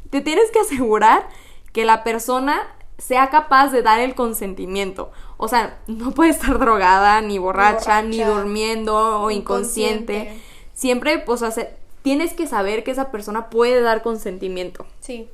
te 0.10 0.22
tienes 0.22 0.50
que 0.52 0.60
asegurar 0.60 1.28
que 1.74 1.86
la 1.86 2.04
persona 2.04 2.62
sea 2.98 3.30
capaz 3.30 3.70
de 3.70 3.82
dar 3.82 4.00
el 4.00 4.16
consentimiento. 4.16 5.12
O 5.38 5.50
sea, 5.50 5.78
no 5.88 6.12
puede 6.12 6.30
estar 6.30 6.58
drogada, 6.58 7.20
ni 7.20 7.38
borracha, 7.38 8.02
ni, 8.02 8.24
durmiendo 8.24 9.22
o 9.22 9.30
inconsciente. 9.30 10.40
Siempre, 10.74 11.20
pues, 11.20 11.42
hacer 11.42 11.78
tienes 12.06 12.34
que 12.34 12.46
saber 12.46 12.84
que 12.84 12.92
esa 12.92 13.10
persona 13.10 13.50
puede 13.50 13.82
dar 13.82 14.04
consentimiento. 14.04 14.86
Sí. 15.00 15.28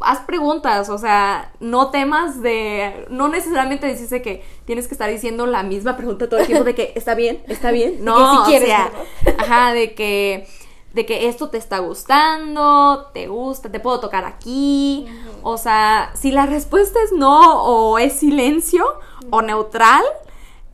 Haz 0.00 0.20
preguntas, 0.20 0.88
o 0.88 0.98
sea, 0.98 1.52
no 1.60 1.90
temas 1.90 2.42
de. 2.42 3.06
No 3.10 3.28
necesariamente 3.28 3.86
dice 3.86 4.22
que 4.22 4.44
tienes 4.64 4.88
que 4.88 4.94
estar 4.94 5.10
diciendo 5.10 5.46
la 5.46 5.62
misma 5.62 5.96
pregunta 5.96 6.28
todo 6.28 6.40
el 6.40 6.46
tiempo 6.46 6.64
de 6.64 6.74
que 6.74 6.92
está 6.94 7.14
bien, 7.14 7.42
está 7.48 7.70
bien. 7.70 8.04
No, 8.04 8.44
si 8.44 8.50
quieres, 8.50 8.68
o 8.68 8.72
sea, 8.72 8.92
ajá, 9.38 9.72
de 9.72 9.94
que 9.94 10.46
de 10.94 11.04
que 11.04 11.28
esto 11.28 11.50
te 11.50 11.58
está 11.58 11.80
gustando, 11.80 13.10
te 13.12 13.26
gusta, 13.26 13.70
te 13.70 13.80
puedo 13.80 13.98
tocar 13.98 14.24
aquí. 14.24 15.06
O 15.42 15.58
sea, 15.58 16.12
si 16.14 16.30
la 16.30 16.46
respuesta 16.46 17.00
es 17.02 17.12
no 17.12 17.64
o 17.64 17.98
es 17.98 18.12
silencio 18.12 18.86
o 19.30 19.42
neutral, 19.42 20.04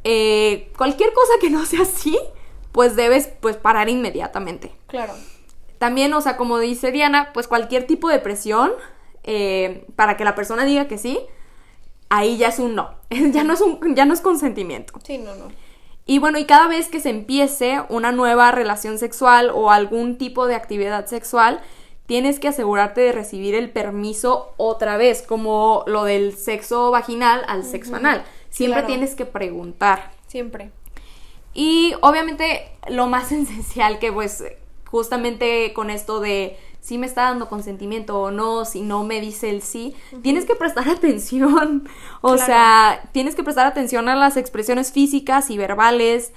eh, 0.05 0.71
cualquier 0.77 1.13
cosa 1.15 1.33
que 1.41 1.49
no 1.49 1.65
sea 1.65 1.83
así, 1.83 2.19
pues 2.71 2.97
debes 2.97 3.31
pues 3.41 3.57
parar 3.57 3.89
inmediatamente. 3.89 4.73
Claro. 4.89 5.15
También, 5.79 6.13
o 6.13 6.21
sea, 6.21 6.37
como 6.37 6.59
dice 6.59 6.93
Diana, 6.93 7.31
pues 7.33 7.49
cualquier 7.49 7.87
tipo 7.87 8.11
de 8.11 8.19
presión 8.19 8.73
eh, 9.25 9.87
para 9.97 10.17
que 10.17 10.25
la 10.25 10.35
persona 10.35 10.65
diga 10.65 10.89
que 10.89 10.99
sí, 10.99 11.19
ahí 12.09 12.37
ya 12.37 12.49
es 12.49 12.59
un 12.59 12.75
no. 12.75 12.95
ya 13.11 13.45
no 13.45 13.55
es 13.55 13.61
un, 13.61 13.95
ya 13.95 14.05
no 14.05 14.15
es 14.15 14.21
consentimiento. 14.21 14.95
Sí, 15.05 15.19
no, 15.19 15.35
no. 15.35 15.49
Y 16.07 16.19
bueno, 16.19 16.39
y 16.39 16.45
cada 16.45 16.67
vez 16.67 16.89
que 16.89 17.01
se 17.01 17.11
empiece 17.11 17.83
una 17.89 18.11
nueva 18.11 18.51
relación 18.51 18.99
sexual 18.99 19.51
o 19.55 19.71
algún 19.71 20.19
tipo 20.19 20.47
de 20.47 20.57
actividad 20.57 21.07
sexual, 21.07 21.61
tienes 22.07 22.41
que 22.41 22.49
asegurarte 22.49 23.01
de 23.01 23.13
recibir 23.13 23.55
el 23.55 23.71
permiso 23.71 24.53
otra 24.57 24.97
vez, 24.97 25.23
como 25.23 25.85
lo 25.87 26.03
del 26.03 26.37
sexo 26.37 26.91
vaginal 26.91 27.45
al 27.47 27.65
sexo 27.65 27.95
anal. 27.95 28.25
Siempre 28.49 28.83
tienes 28.83 29.15
que 29.15 29.27
preguntar. 29.27 30.11
Siempre. 30.27 30.73
Y 31.55 31.95
obviamente 32.01 32.73
lo 32.89 33.07
más 33.07 33.31
esencial 33.33 34.01
que 34.01 34.13
pues 34.13 34.43
justamente 34.87 35.73
con 35.73 35.91
esto 35.91 36.19
de 36.19 36.59
si 36.81 36.99
me 36.99 37.07
está 37.07 37.23
dando 37.23 37.49
consentimiento 37.49 38.21
o 38.21 38.31
no, 38.31 38.65
si 38.65 38.81
no 38.81 39.05
me 39.05 39.21
dice 39.21 39.51
el 39.51 39.63
sí, 39.63 39.95
tienes 40.23 40.47
que 40.47 40.55
prestar 40.55 40.89
atención. 40.89 41.89
O 42.21 42.37
sea, 42.37 43.09
tienes 43.13 43.35
que 43.35 43.45
prestar 43.45 43.67
atención 43.67 44.09
a 44.09 44.17
las 44.17 44.37
expresiones 44.37 44.93
físicas 44.93 45.51
y 45.51 45.59
verbales. 45.59 46.33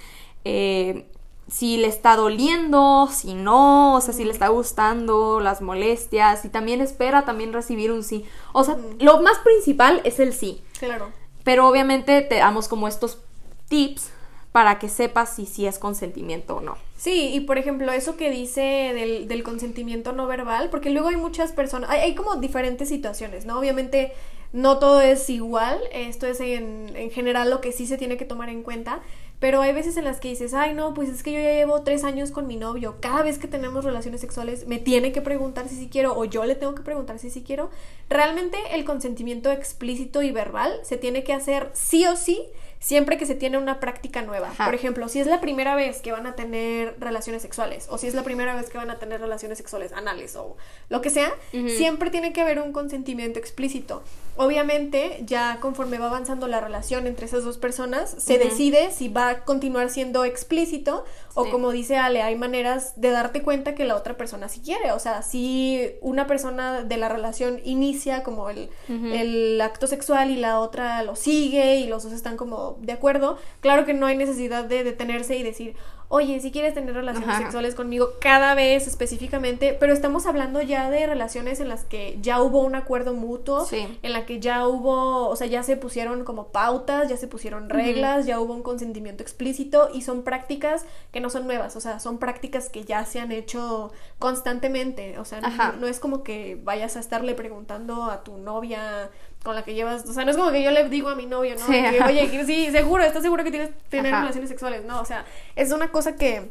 Eh, 0.45 1.05
si 1.49 1.77
le 1.77 1.87
está 1.87 2.15
doliendo, 2.15 3.09
si 3.11 3.33
no, 3.33 3.95
o 3.95 4.01
sea, 4.01 4.13
si 4.13 4.23
le 4.23 4.31
está 4.31 4.47
gustando, 4.47 5.39
las 5.39 5.61
molestias, 5.61 6.45
y 6.45 6.49
también 6.49 6.81
espera 6.81 7.25
también 7.25 7.53
recibir 7.53 7.91
un 7.91 8.03
sí. 8.03 8.25
O 8.53 8.63
sea, 8.63 8.77
lo 8.99 9.21
más 9.21 9.37
principal 9.39 10.01
es 10.03 10.19
el 10.19 10.33
sí. 10.33 10.61
Claro. 10.79 11.11
Pero 11.43 11.67
obviamente 11.67 12.21
te 12.21 12.35
damos 12.35 12.67
como 12.67 12.87
estos 12.87 13.19
tips 13.67 14.11
para 14.53 14.77
que 14.77 14.87
sepas 14.87 15.35
si, 15.35 15.47
si 15.47 15.65
es 15.65 15.79
consentimiento 15.79 16.57
o 16.57 16.61
no. 16.61 16.77
Sí, 16.95 17.31
y 17.33 17.41
por 17.41 17.57
ejemplo, 17.57 17.91
eso 17.91 18.15
que 18.15 18.29
dice 18.29 18.61
del, 18.61 19.27
del 19.27 19.43
consentimiento 19.43 20.13
no 20.13 20.27
verbal, 20.27 20.69
porque 20.69 20.91
luego 20.91 21.09
hay 21.09 21.17
muchas 21.17 21.51
personas, 21.51 21.89
hay, 21.89 22.01
hay, 22.01 22.15
como 22.15 22.35
diferentes 22.35 22.87
situaciones, 22.87 23.45
¿no? 23.45 23.59
Obviamente 23.59 24.13
no 24.53 24.77
todo 24.77 25.01
es 25.01 25.27
igual, 25.31 25.81
esto 25.91 26.27
es 26.27 26.39
en, 26.39 26.95
en 26.95 27.09
general 27.09 27.49
lo 27.49 27.61
que 27.61 27.71
sí 27.71 27.87
se 27.87 27.97
tiene 27.97 28.15
que 28.15 28.25
tomar 28.25 28.49
en 28.49 28.61
cuenta, 28.61 29.01
pero 29.39 29.59
hay 29.59 29.73
veces 29.73 29.97
en 29.97 30.05
las 30.05 30.19
que 30.19 30.29
dices, 30.29 30.53
ay 30.53 30.75
no, 30.75 30.93
pues 30.93 31.09
es 31.09 31.23
que 31.23 31.33
yo 31.33 31.39
ya 31.39 31.51
llevo 31.51 31.81
tres 31.81 32.03
años 32.03 32.29
con 32.29 32.45
mi 32.45 32.55
novio, 32.55 32.97
cada 33.01 33.23
vez 33.23 33.39
que 33.39 33.47
tenemos 33.47 33.83
relaciones 33.83 34.21
sexuales 34.21 34.67
me 34.67 34.77
tiene 34.77 35.11
que 35.11 35.21
preguntar 35.21 35.67
si 35.67 35.75
sí 35.75 35.89
quiero 35.91 36.15
o 36.15 36.25
yo 36.25 36.45
le 36.45 36.53
tengo 36.53 36.75
que 36.75 36.83
preguntar 36.83 37.17
si 37.17 37.31
sí 37.31 37.41
quiero. 37.41 37.71
Realmente 38.07 38.57
el 38.71 38.85
consentimiento 38.85 39.51
explícito 39.51 40.21
y 40.21 40.31
verbal 40.31 40.79
se 40.83 40.97
tiene 40.97 41.23
que 41.23 41.33
hacer 41.33 41.71
sí 41.73 42.05
o 42.05 42.15
sí 42.15 42.39
siempre 42.83 43.17
que 43.17 43.25
se 43.25 43.33
tiene 43.33 43.57
una 43.57 43.79
práctica 43.79 44.21
nueva. 44.21 44.51
Por 44.57 44.75
ejemplo, 44.75 45.07
si 45.07 45.21
es 45.21 45.27
la 45.27 45.39
primera 45.39 45.73
vez 45.73 46.01
que 46.01 46.11
van 46.11 46.27
a 46.27 46.35
tener 46.35 46.97
relaciones 46.99 47.41
sexuales 47.41 47.87
o 47.89 47.97
si 47.97 48.07
es 48.07 48.13
la 48.13 48.23
primera 48.23 48.55
vez 48.55 48.69
que 48.69 48.77
van 48.77 48.89
a 48.89 48.99
tener 48.99 49.21
relaciones 49.21 49.57
sexuales 49.57 49.93
anales 49.93 50.35
o 50.35 50.57
lo 50.89 51.01
que 51.01 51.09
sea, 51.09 51.33
siempre 51.51 52.09
tiene 52.09 52.33
que 52.33 52.41
haber 52.41 52.59
un 52.59 52.73
consentimiento 52.73 53.39
explícito. 53.39 54.03
Obviamente, 54.35 55.23
ya 55.25 55.59
conforme 55.59 55.99
va 55.99 56.07
avanzando 56.07 56.47
la 56.47 56.59
relación 56.59 57.05
entre 57.05 57.27
esas 57.27 57.43
dos 57.43 57.57
personas, 57.57 58.15
se 58.17 58.39
decide 58.39 58.89
si 58.91 59.07
va 59.07 59.29
a 59.29 59.43
continuar 59.43 59.91
siendo 59.91 60.25
explícito 60.25 61.05
o 61.35 61.49
como 61.49 61.71
dice 61.71 61.97
Ale, 61.97 62.21
hay 62.21 62.35
maneras 62.35 62.93
de 62.99 63.09
darte 63.09 63.41
cuenta 63.41 63.75
que 63.75 63.85
la 63.85 63.95
otra 63.95 64.17
persona 64.17 64.49
sí 64.49 64.61
quiere. 64.61 64.91
O 64.91 64.99
sea, 64.99 65.21
si 65.21 65.91
una 66.01 66.27
persona 66.27 66.83
de 66.83 66.97
la 66.97 67.09
relación 67.09 67.59
inicia 67.63 68.23
como 68.23 68.49
el, 68.49 68.69
el 68.87 69.61
acto 69.61 69.87
sexual 69.87 70.31
y 70.31 70.37
la 70.37 70.59
otra 70.59 71.03
lo 71.03 71.15
sigue 71.15 71.77
y 71.77 71.87
los 71.87 72.03
dos 72.03 72.13
están 72.13 72.37
como 72.37 72.77
de 72.81 72.93
acuerdo, 72.93 73.37
claro 73.61 73.85
que 73.85 73.93
no 73.93 74.05
hay 74.05 74.17
necesidad 74.17 74.63
de 74.63 74.83
detenerse 74.83 75.35
y 75.37 75.43
decir, 75.43 75.75
oye, 76.09 76.39
si 76.39 76.51
quieres 76.51 76.73
tener 76.73 76.93
relaciones 76.93 77.37
sexuales 77.37 77.75
conmigo 77.75 78.11
cada 78.19 78.53
vez 78.55 78.87
específicamente, 78.87 79.75
pero 79.79 79.93
estamos 79.93 80.25
hablando 80.25 80.61
ya 80.61 80.89
de 80.89 81.05
relaciones 81.07 81.59
en 81.59 81.69
las 81.69 81.85
que 81.85 82.17
ya 82.21 82.41
hubo 82.41 82.61
un 82.61 82.75
acuerdo 82.75 83.13
mutuo, 83.13 83.67
en 83.71 84.13
la 84.13 84.25
que 84.25 84.39
ya 84.39 84.67
hubo, 84.67 85.27
o 85.27 85.35
sea, 85.35 85.47
ya 85.47 85.63
se 85.63 85.77
pusieron 85.77 86.23
como 86.23 86.47
pautas, 86.47 87.09
ya 87.09 87.17
se 87.17 87.27
pusieron 87.27 87.69
reglas, 87.69 88.25
ya 88.25 88.39
hubo 88.39 88.53
un 88.53 88.63
consentimiento 88.63 89.23
explícito 89.23 89.89
y 89.93 90.01
son 90.01 90.23
prácticas 90.23 90.85
que 91.11 91.19
no 91.19 91.29
son 91.29 91.45
nuevas, 91.45 91.75
o 91.75 91.81
sea, 91.81 91.99
son 91.99 92.17
prácticas 92.17 92.69
que 92.69 92.83
ya 92.83 93.05
se 93.05 93.19
han 93.19 93.31
hecho 93.31 93.91
constantemente, 94.19 95.19
o 95.19 95.25
sea, 95.25 95.41
no, 95.79 95.87
es 95.87 95.99
como 95.99 96.23
que 96.23 96.59
vayas 96.63 96.95
a 96.95 96.99
estarle 96.99 97.33
preguntando 97.33 98.05
a 98.05 98.23
tu 98.23 98.37
novia 98.37 99.09
con 99.43 99.55
la 99.55 99.63
que 99.63 99.73
llevas, 99.73 100.05
o 100.07 100.13
sea, 100.13 100.23
no 100.23 100.31
es 100.31 100.37
como 100.37 100.51
que 100.51 100.63
yo 100.63 100.71
le 100.71 100.87
digo 100.89 101.09
a 101.09 101.15
mi 101.15 101.25
novio, 101.25 101.55
¿no? 101.55 101.67
oye, 101.67 102.45
sí, 102.45 102.71
seguro, 102.71 103.03
¿estás 103.03 103.21
seguro 103.21 103.43
que 103.43 103.51
tienes 103.51 103.71
tener 103.89 104.13
relaciones 104.13 104.49
sexuales? 104.49 104.85
No, 104.85 105.01
o 105.01 105.05
sea, 105.05 105.25
es 105.55 105.71
una 105.71 105.91
cosa 105.91 106.15
que 106.15 106.49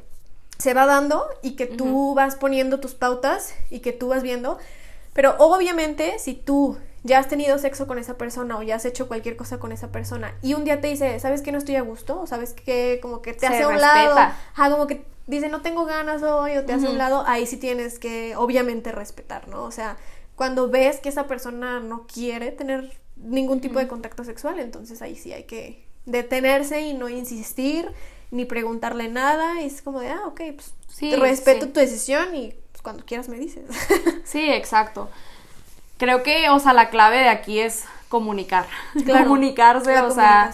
se 0.58 0.74
va 0.74 0.86
dando 0.86 1.26
y 1.42 1.52
que 1.56 1.66
tú 1.66 2.14
vas 2.14 2.36
poniendo 2.36 2.78
tus 2.78 2.94
pautas 2.94 3.54
y 3.70 3.80
que 3.80 3.92
tú 3.92 4.08
vas 4.08 4.22
viendo. 4.22 4.58
Pero 5.12 5.34
obviamente, 5.38 6.18
si 6.18 6.34
tú 6.34 6.78
ya 7.02 7.18
has 7.18 7.28
tenido 7.28 7.58
sexo 7.58 7.86
con 7.86 7.98
esa 7.98 8.14
persona 8.14 8.56
o 8.56 8.62
ya 8.62 8.76
has 8.76 8.84
hecho 8.84 9.08
cualquier 9.08 9.36
cosa 9.36 9.58
con 9.58 9.72
esa 9.72 9.88
persona 9.88 10.34
y 10.40 10.54
un 10.54 10.64
día 10.64 10.80
te 10.80 10.88
dice, 10.88 11.18
¿sabes 11.18 11.42
que 11.42 11.50
no 11.50 11.58
estoy 11.58 11.76
a 11.76 11.82
gusto? 11.82 12.20
O 12.20 12.26
sabes 12.26 12.52
que 12.52 13.00
como 13.02 13.22
que 13.22 13.34
te 13.34 13.46
hace 13.46 13.64
a 13.64 13.68
un 13.68 13.80
lado, 13.80 14.14
ah, 14.16 14.70
como 14.70 14.86
que 14.86 15.04
dice, 15.26 15.48
no 15.48 15.62
tengo 15.62 15.84
ganas 15.84 16.22
hoy 16.22 16.56
o 16.56 16.64
te 16.64 16.72
hace 16.72 16.86
a 16.86 16.90
un 16.90 16.98
lado, 16.98 17.24
ahí 17.26 17.46
sí 17.46 17.56
tienes 17.56 17.98
que 17.98 18.36
obviamente 18.36 18.92
respetar, 18.92 19.48
¿no? 19.48 19.64
O 19.64 19.72
sea, 19.72 19.96
cuando 20.36 20.68
ves 20.68 21.00
que 21.00 21.08
esa 21.08 21.26
persona 21.26 21.80
no 21.80 22.06
quiere 22.06 22.52
tener 22.52 22.98
ningún 23.16 23.60
tipo 23.60 23.78
de 23.78 23.88
contacto 23.88 24.24
sexual, 24.24 24.58
entonces 24.58 25.02
ahí 25.02 25.16
sí 25.16 25.32
hay 25.32 25.44
que 25.44 25.86
detenerse 26.06 26.80
y 26.80 26.94
no 26.94 27.08
insistir 27.08 27.90
ni 28.30 28.44
preguntarle 28.44 29.08
nada. 29.08 29.60
Y 29.60 29.66
es 29.66 29.82
como 29.82 30.00
de, 30.00 30.08
ah, 30.08 30.22
ok, 30.26 30.40
pues 30.54 30.74
sí, 30.88 31.14
respeto 31.14 31.68
tu 31.68 31.80
decisión 31.80 32.34
y 32.34 32.54
pues, 32.72 32.82
cuando 32.82 33.04
quieras 33.04 33.28
me 33.28 33.38
dices. 33.38 33.64
sí, 34.24 34.50
exacto. 34.50 35.08
Creo 35.98 36.22
que, 36.22 36.48
o 36.50 36.58
sea, 36.58 36.72
la 36.72 36.90
clave 36.90 37.18
de 37.18 37.28
aquí 37.28 37.60
es 37.60 37.84
comunicar. 38.08 38.66
Comunicarse, 39.06 40.00
o 40.00 40.10
sea 40.10 40.52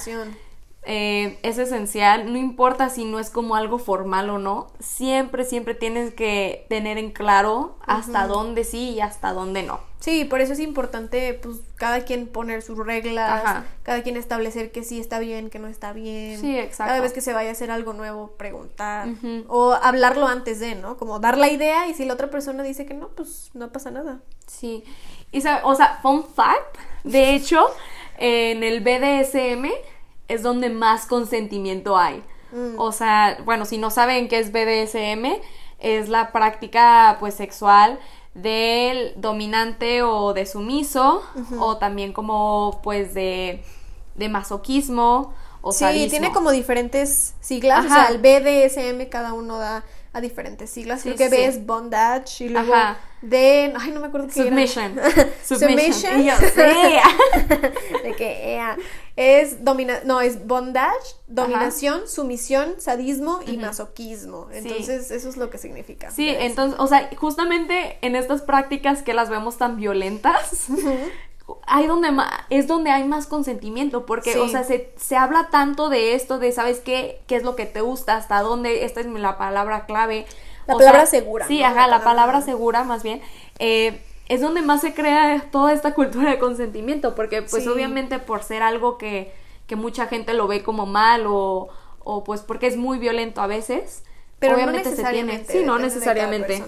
eh, 0.91 1.39
es 1.43 1.59
esencial, 1.59 2.33
no 2.33 2.39
importa 2.39 2.89
si 2.89 3.05
no 3.05 3.19
es 3.19 3.29
como 3.29 3.57
algo 3.57 3.79
formal 3.79 4.31
o 4.31 4.39
no, 4.39 4.69
siempre, 4.81 5.45
siempre 5.45 5.75
tienes 5.75 6.15
que 6.15 6.65
tener 6.71 6.97
en 6.97 7.11
claro 7.11 7.77
hasta 7.87 8.27
dónde 8.27 8.65
sí 8.65 8.93
y 8.95 9.01
hasta 9.03 9.35
dónde 9.35 9.63
no. 9.63 9.81
Sí, 10.01 10.25
por 10.25 10.41
eso 10.41 10.55
es 10.55 10.61
importante, 10.61 11.35
pues, 11.35 11.59
cada 11.75 12.07
quien 12.07 12.27
poner 12.27 12.63
sus 12.63 12.79
reglas, 12.79 13.65
cada 13.83 14.03
quien 14.03 14.17
establecer 14.17 14.73
que 14.73 14.83
sí 14.83 14.99
está 14.99 15.19
bien, 15.19 15.51
que 15.51 15.59
no 15.59 15.69
está 15.69 15.93
bien. 15.93 16.41
Sí, 16.41 16.59
exacto. 16.59 16.89
Cada 16.89 17.03
vez 17.03 17.13
que 17.13 17.21
se 17.21 17.35
vaya 17.35 17.51
a 17.51 17.53
hacer 17.53 17.71
algo 17.71 17.93
nuevo, 17.93 18.29
preguntar. 18.39 19.09
O 19.49 19.73
hablarlo 19.73 20.27
antes 20.27 20.59
de, 20.59 20.75
¿no? 20.75 20.97
Como 20.97 21.19
dar 21.19 21.37
la 21.37 21.51
idea 21.51 21.87
y 21.89 21.93
si 21.93 22.07
la 22.07 22.15
otra 22.15 22.31
persona 22.31 22.63
dice 22.63 22.87
que 22.87 22.95
no, 22.95 23.09
pues 23.09 23.51
no 23.53 23.71
pasa 23.73 23.91
nada. 23.91 24.21
Sí. 24.47 24.85
Y, 25.33 25.43
o 25.65 25.75
sea, 25.75 25.99
fun 26.01 26.25
fact, 26.25 26.79
de 27.05 27.35
hecho, 27.35 27.67
en 28.17 28.63
el 28.63 28.81
BDSM 28.81 29.69
es 30.29 30.43
donde 30.43 30.71
más 30.71 31.07
consentimiento 31.07 31.97
hay. 31.97 32.23
Mm. 32.53 32.79
O 32.79 32.93
sea, 32.93 33.39
bueno, 33.45 33.65
si 33.65 33.79
no 33.79 33.91
saben 33.91 34.29
qué 34.29 34.39
es 34.39 34.53
BDSM, 34.53 35.41
es 35.79 36.09
la 36.09 36.33
práctica 36.33 37.17
pues 37.21 37.35
sexual 37.35 37.99
del 38.35 39.15
dominante 39.17 40.03
o 40.03 40.33
de 40.33 40.47
sumiso 40.47 41.23
o 41.59 41.77
también 41.79 42.13
como 42.13 42.81
pues 42.83 43.15
de, 43.15 43.63
de 44.15 44.29
masoquismo 44.29 45.35
o 45.61 45.73
Sí, 45.73 46.07
tiene 46.09 46.33
como 46.33 46.53
diferentes 46.53 47.35
siglas, 47.41 47.85
o 47.85 47.89
sea, 47.89 48.07
el 48.07 48.19
BDSM 48.19 49.09
cada 49.11 49.33
uno 49.33 49.59
da 49.59 49.85
a 50.13 50.21
diferentes 50.21 50.71
siglas. 50.71 51.03
Creo 51.03 51.17
que 51.17 51.29
B 51.29 51.45
es 51.45 51.67
bondage 51.67 52.45
y 52.45 52.49
luego 52.49 52.73
D, 53.23 53.75
ay, 53.79 53.91
no 53.91 54.01
me 54.01 54.07
acuerdo 54.07 54.29
qué 54.29 54.35
Submission. 54.45 54.99
Submission. 55.45 56.25
de 58.05 58.15
que 58.17 58.61
es 59.19 59.65
domina, 59.65 59.99
no, 60.05 60.21
es 60.21 60.47
bondage, 60.47 61.17
dominación, 61.27 62.07
sumisión, 62.07 62.77
sadismo 62.79 63.41
y 63.45 63.57
masoquismo. 63.57 64.47
Entonces, 64.53 65.11
eso 65.11 65.29
es 65.29 65.37
lo 65.37 65.51
que 65.51 65.59
significa. 65.59 66.13
Sí, 66.13 66.29
entonces, 66.29 66.79
o 66.79 66.87
sea, 66.87 67.11
justamente 67.17 67.99
en 68.03 68.15
estas 68.15 68.43
prácticas 68.43 69.03
que 69.03 69.15
las 69.15 69.29
vemos 69.29 69.59
tan 69.59 69.77
violentas, 69.77 70.67
hay 71.67 71.89
donde 71.89 72.11
es 72.49 72.69
donde 72.69 72.93
hay 72.93 73.03
más 73.03 73.27
consentimiento, 73.27 74.07
porque, 74.07 74.39
o 74.39 74.49
sea, 74.49 74.63
se, 74.63 74.93
se, 74.97 75.17
habla 75.17 75.49
tanto 75.51 75.89
de 75.89 76.15
esto, 76.15 76.39
de, 76.39 76.53
¿sabes 76.53 76.79
qué? 76.79 77.21
¿Qué 77.27 77.35
es 77.35 77.43
lo 77.43 77.57
que 77.57 77.67
te 77.67 77.81
gusta? 77.81 78.15
¿Hasta 78.15 78.41
dónde? 78.41 78.85
Esta 78.85 79.01
es 79.01 79.07
la 79.07 79.37
palabra 79.37 79.85
clave. 79.87 80.27
La 80.69 80.77
palabra 80.77 81.07
segura. 81.07 81.45
Sí, 81.49 81.61
ajá, 81.65 81.89
la, 81.89 82.05
palabra, 82.05 82.41
segura, 82.41 82.85
más 82.85 83.03
bien. 83.03 83.21
Eh, 83.59 84.01
es 84.29 84.41
donde 84.41 84.63
más 84.63 84.83
se 84.83 84.95
crea 84.95 85.47
toda 85.51 85.73
esta 85.73 85.95
cultura 85.95 86.31
de 86.31 86.39
consentimiento, 86.39 87.15
porque, 87.15 87.43
pues, 87.43 87.67
obviamente, 87.67 88.19
por 88.19 88.43
ser 88.43 88.63
algo 88.63 88.99
que, 88.99 89.33
que 89.67 89.77
mucha 89.77 90.07
gente 90.07 90.35
lo 90.35 90.47
ve 90.47 90.63
como 90.63 90.87
mal 90.87 91.25
o, 91.27 91.69
o, 92.01 92.25
pues, 92.25 92.43
porque 92.43 92.67
es 92.67 92.77
muy 92.77 92.99
violento 92.99 93.41
a 93.41 93.47
veces. 93.47 94.05
Pero 94.39 94.55
obviamente 94.55 94.95
se 94.95 95.05
tiene. 95.05 95.45
Sí, 95.45 95.63
no 95.65 95.79
necesariamente. 95.79 96.63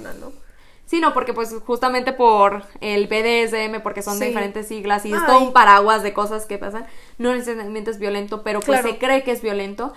Sí, 0.87 1.01
no, 1.01 1.15
porque 1.15 1.33
pues 1.33 1.55
justamente 1.65 2.13
por 2.13 2.65
el 2.81 3.07
BDSM, 3.07 3.81
porque 3.81 4.03
son 4.03 4.19
diferentes 4.19 4.67
siglas 4.67 5.07
y 5.07 5.13
es 5.13 5.25
todo 5.25 5.39
un 5.39 5.53
paraguas 5.53 6.03
de 6.03 6.13
cosas 6.13 6.47
que 6.47 6.59
pasan, 6.59 6.85
no 7.17 7.33
necesariamente 7.33 7.93
es 7.93 8.01
violento, 8.01 8.43
pero 8.43 8.59
pues 8.59 8.83
se 8.83 8.99
cree 8.99 9.23
que 9.23 9.31
es 9.31 9.41
violento. 9.41 9.93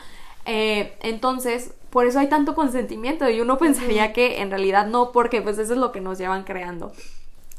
Eh, 0.46 0.96
entonces, 1.02 1.74
por 1.90 2.06
eso 2.06 2.20
hay 2.20 2.28
tanto 2.28 2.54
consentimiento 2.54 3.28
y 3.28 3.42
uno 3.42 3.58
pensaría 3.58 4.14
que 4.14 4.42
en 4.42 4.52
realidad 4.52 4.86
no, 4.86 5.12
porque 5.12 5.42
pues 5.42 5.58
eso 5.58 5.74
es 5.74 5.80
lo 5.80 5.92
que 5.92 6.00
nos 6.00 6.20
llevan 6.20 6.44
creando. 6.44 6.92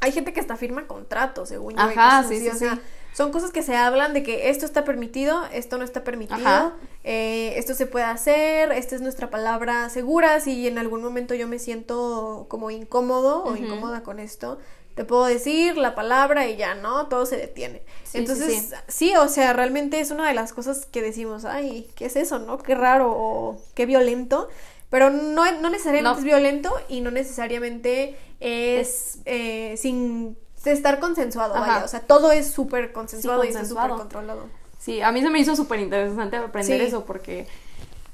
Hay 0.01 0.11
gente 0.11 0.33
que 0.33 0.39
hasta 0.39 0.55
firma 0.57 0.87
contratos, 0.87 1.49
según 1.49 1.73
yo. 1.73 1.81
Ajá, 1.81 2.23
sí, 2.23 2.39
sí, 2.39 2.49
sí 2.57 2.67
son 3.15 3.31
cosas 3.31 3.51
que 3.51 3.63
se 3.63 3.77
hablan 3.77 4.13
de 4.13 4.23
que 4.23 4.49
esto 4.49 4.65
está 4.65 4.83
permitido, 4.83 5.45
esto 5.53 5.77
no 5.77 5.85
está 5.85 6.03
permitido, 6.03 6.73
eh, 7.05 7.53
esto 7.55 7.73
se 7.73 7.85
puede 7.85 8.03
hacer, 8.03 8.73
esta 8.73 8.93
es 8.93 8.99
nuestra 8.99 9.29
palabra 9.29 9.89
segura, 9.89 10.41
si 10.41 10.67
en 10.67 10.77
algún 10.77 11.01
momento 11.01 11.33
yo 11.33 11.47
me 11.47 11.57
siento 11.57 12.45
como 12.49 12.71
incómodo 12.71 13.45
o 13.45 13.55
incómoda 13.55 14.03
con 14.03 14.19
esto, 14.19 14.59
te 14.95 15.05
puedo 15.05 15.23
decir 15.23 15.77
la 15.77 15.95
palabra 15.95 16.47
y 16.47 16.57
ya, 16.57 16.75
¿no? 16.75 17.07
Todo 17.07 17.25
se 17.25 17.37
detiene. 17.37 17.83
Entonces, 18.13 18.73
sí, 18.89 19.15
o 19.15 19.29
sea, 19.29 19.53
realmente 19.53 20.01
es 20.01 20.11
una 20.11 20.27
de 20.27 20.33
las 20.33 20.51
cosas 20.51 20.85
que 20.85 21.01
decimos, 21.01 21.45
ay, 21.45 21.89
¿qué 21.95 22.07
es 22.07 22.17
eso, 22.17 22.39
no? 22.39 22.57
Qué 22.57 22.75
raro 22.75 23.13
o 23.15 23.61
qué 23.75 23.85
violento. 23.85 24.49
Pero 24.95 25.09
no, 25.09 25.43
no 25.59 25.69
necesariamente 25.69 26.19
es 26.19 26.23
violento 26.23 26.73
y 26.87 27.01
no 27.01 27.11
necesariamente 27.11 28.17
es, 28.39 29.19
Eh, 29.25 29.75
sin 29.75 30.37
estar 30.63 31.01
consensuado, 31.01 31.53
vaya. 31.53 31.83
O 31.83 31.87
sea, 31.89 31.99
todo 31.99 32.31
es 32.31 32.49
súper 32.49 32.93
consensuado, 32.93 33.43
y 33.43 33.49
está 33.49 33.65
súper 33.65 33.89
controlado. 33.89 34.47
Sí, 34.79 35.01
a 35.01 35.11
mí 35.11 35.21
se 35.21 35.29
me 35.29 35.39
hizo 35.39 35.53
súper 35.57 35.81
interesante 35.81 36.37
aprender 36.37 36.79
eso 36.79 37.03
porque, 37.03 37.45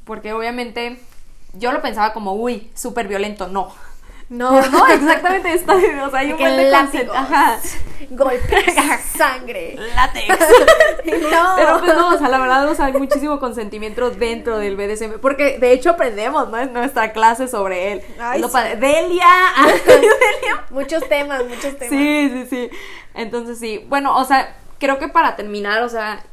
porque 0.05 0.33
obviamente 0.33 0.99
yo 1.53 1.71
lo 1.71 1.83
pensaba 1.83 2.13
como, 2.13 2.33
uy, 2.33 2.71
súper 2.73 3.07
violento. 3.07 3.47
No, 3.47 3.71
no, 4.31 4.61
no, 4.61 4.87
exactamente 4.93 5.51
esto. 5.51 5.73
O 5.73 6.09
sea, 6.09 6.19
hay 6.19 6.31
un 6.31 6.39
buen 6.39 6.55
de 6.55 7.09
Ajá. 7.13 7.59
Golpes, 8.11 8.75
sangre, 9.17 9.77
látex. 9.93 10.39
no. 11.05 11.53
Pero 11.57 11.79
pues 11.79 11.95
no, 11.95 12.15
o 12.15 12.17
sea, 12.17 12.29
la 12.29 12.39
verdad, 12.39 12.65
o 12.69 12.73
sea, 12.73 12.85
hay 12.85 12.93
muchísimo 12.93 13.41
consentimiento 13.41 14.09
dentro 14.09 14.57
del 14.57 14.77
BDSM. 14.77 15.19
Porque 15.19 15.59
de 15.59 15.73
hecho 15.73 15.89
aprendemos, 15.89 16.47
¿no? 16.47 16.57
En 16.59 16.71
nuestra 16.71 17.11
clase 17.11 17.49
sobre 17.49 17.91
él. 17.91 18.01
Ay, 18.21 18.41
Delia. 18.79 19.27
Delia. 19.85 20.65
Muchos 20.69 21.07
temas, 21.09 21.43
muchos 21.43 21.77
temas. 21.77 21.89
Sí, 21.89 22.29
sí, 22.29 22.45
sí. 22.49 22.69
Entonces 23.13 23.59
sí. 23.59 23.85
Bueno, 23.89 24.17
o 24.17 24.23
sea, 24.23 24.55
creo 24.79 24.97
que 24.97 25.09
para 25.09 25.35
terminar, 25.35 25.83
o 25.83 25.89
sea, 25.89 26.23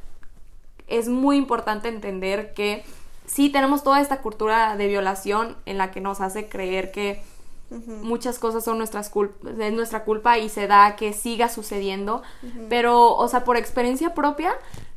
es 0.86 1.08
muy 1.08 1.36
importante 1.36 1.88
entender 1.88 2.54
que 2.54 2.84
sí 3.26 3.50
tenemos 3.50 3.82
toda 3.82 4.00
esta 4.00 4.18
cultura 4.18 4.76
de 4.76 4.86
violación 4.86 5.56
en 5.66 5.78
la 5.78 5.90
que 5.90 6.00
nos 6.00 6.20
hace 6.20 6.48
creer 6.48 6.92
que 6.92 7.20
Muchas 7.70 8.38
cosas 8.38 8.64
son 8.64 8.78
nuestras 8.78 9.12
es 9.58 9.72
nuestra 9.72 10.04
culpa 10.04 10.38
y 10.38 10.48
se 10.48 10.66
da 10.66 10.96
que 10.96 11.12
siga 11.12 11.48
sucediendo. 11.48 12.22
Pero, 12.68 13.14
o 13.14 13.28
sea, 13.28 13.44
por 13.44 13.56
experiencia 13.56 14.14
propia, 14.14 14.54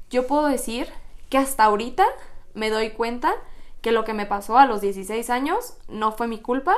yo 0.10 0.28
puedo 0.28 0.48
decir 0.48 0.88
que 1.30 1.38
hasta 1.38 1.66
ahorita 1.66 2.06
me 2.54 2.70
doy 2.70 2.92
cuenta 2.92 3.34
que 3.82 3.92
lo 3.92 4.06
que 4.06 4.14
me 4.14 4.26
pasó 4.26 4.58
a 4.58 4.66
los 4.66 4.82
16 4.82 5.30
años 5.30 5.74
no 5.88 6.12
fue 6.12 6.28
mi 6.28 6.40
culpa. 6.40 6.76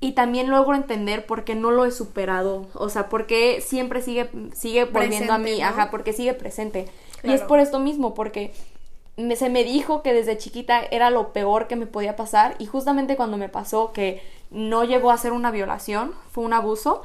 Y 0.00 0.12
también 0.12 0.48
logro 0.48 0.76
entender 0.76 1.26
por 1.26 1.42
qué 1.42 1.56
no 1.56 1.72
lo 1.72 1.84
he 1.84 1.90
superado. 1.90 2.68
O 2.74 2.88
sea, 2.88 3.08
porque 3.08 3.60
siempre 3.60 4.00
sigue, 4.00 4.30
sigue 4.54 4.84
volviendo 4.84 5.32
a 5.32 5.38
mí. 5.38 5.60
Ajá, 5.60 5.90
porque 5.90 6.12
sigue 6.12 6.34
presente. 6.34 6.86
Y 7.24 7.32
es 7.32 7.42
por 7.42 7.58
esto 7.58 7.80
mismo, 7.80 8.14
porque 8.14 8.52
se 9.34 9.48
me 9.48 9.64
dijo 9.64 10.02
que 10.02 10.12
desde 10.12 10.38
chiquita 10.38 10.80
era 10.80 11.10
lo 11.10 11.32
peor 11.32 11.66
que 11.66 11.74
me 11.74 11.86
podía 11.86 12.14
pasar. 12.14 12.54
Y 12.60 12.66
justamente 12.66 13.16
cuando 13.16 13.36
me 13.36 13.48
pasó 13.48 13.92
que 13.92 14.22
no 14.50 14.84
llegó 14.84 15.10
a 15.10 15.18
ser 15.18 15.32
una 15.32 15.50
violación, 15.50 16.14
fue 16.30 16.44
un 16.44 16.52
abuso, 16.52 17.02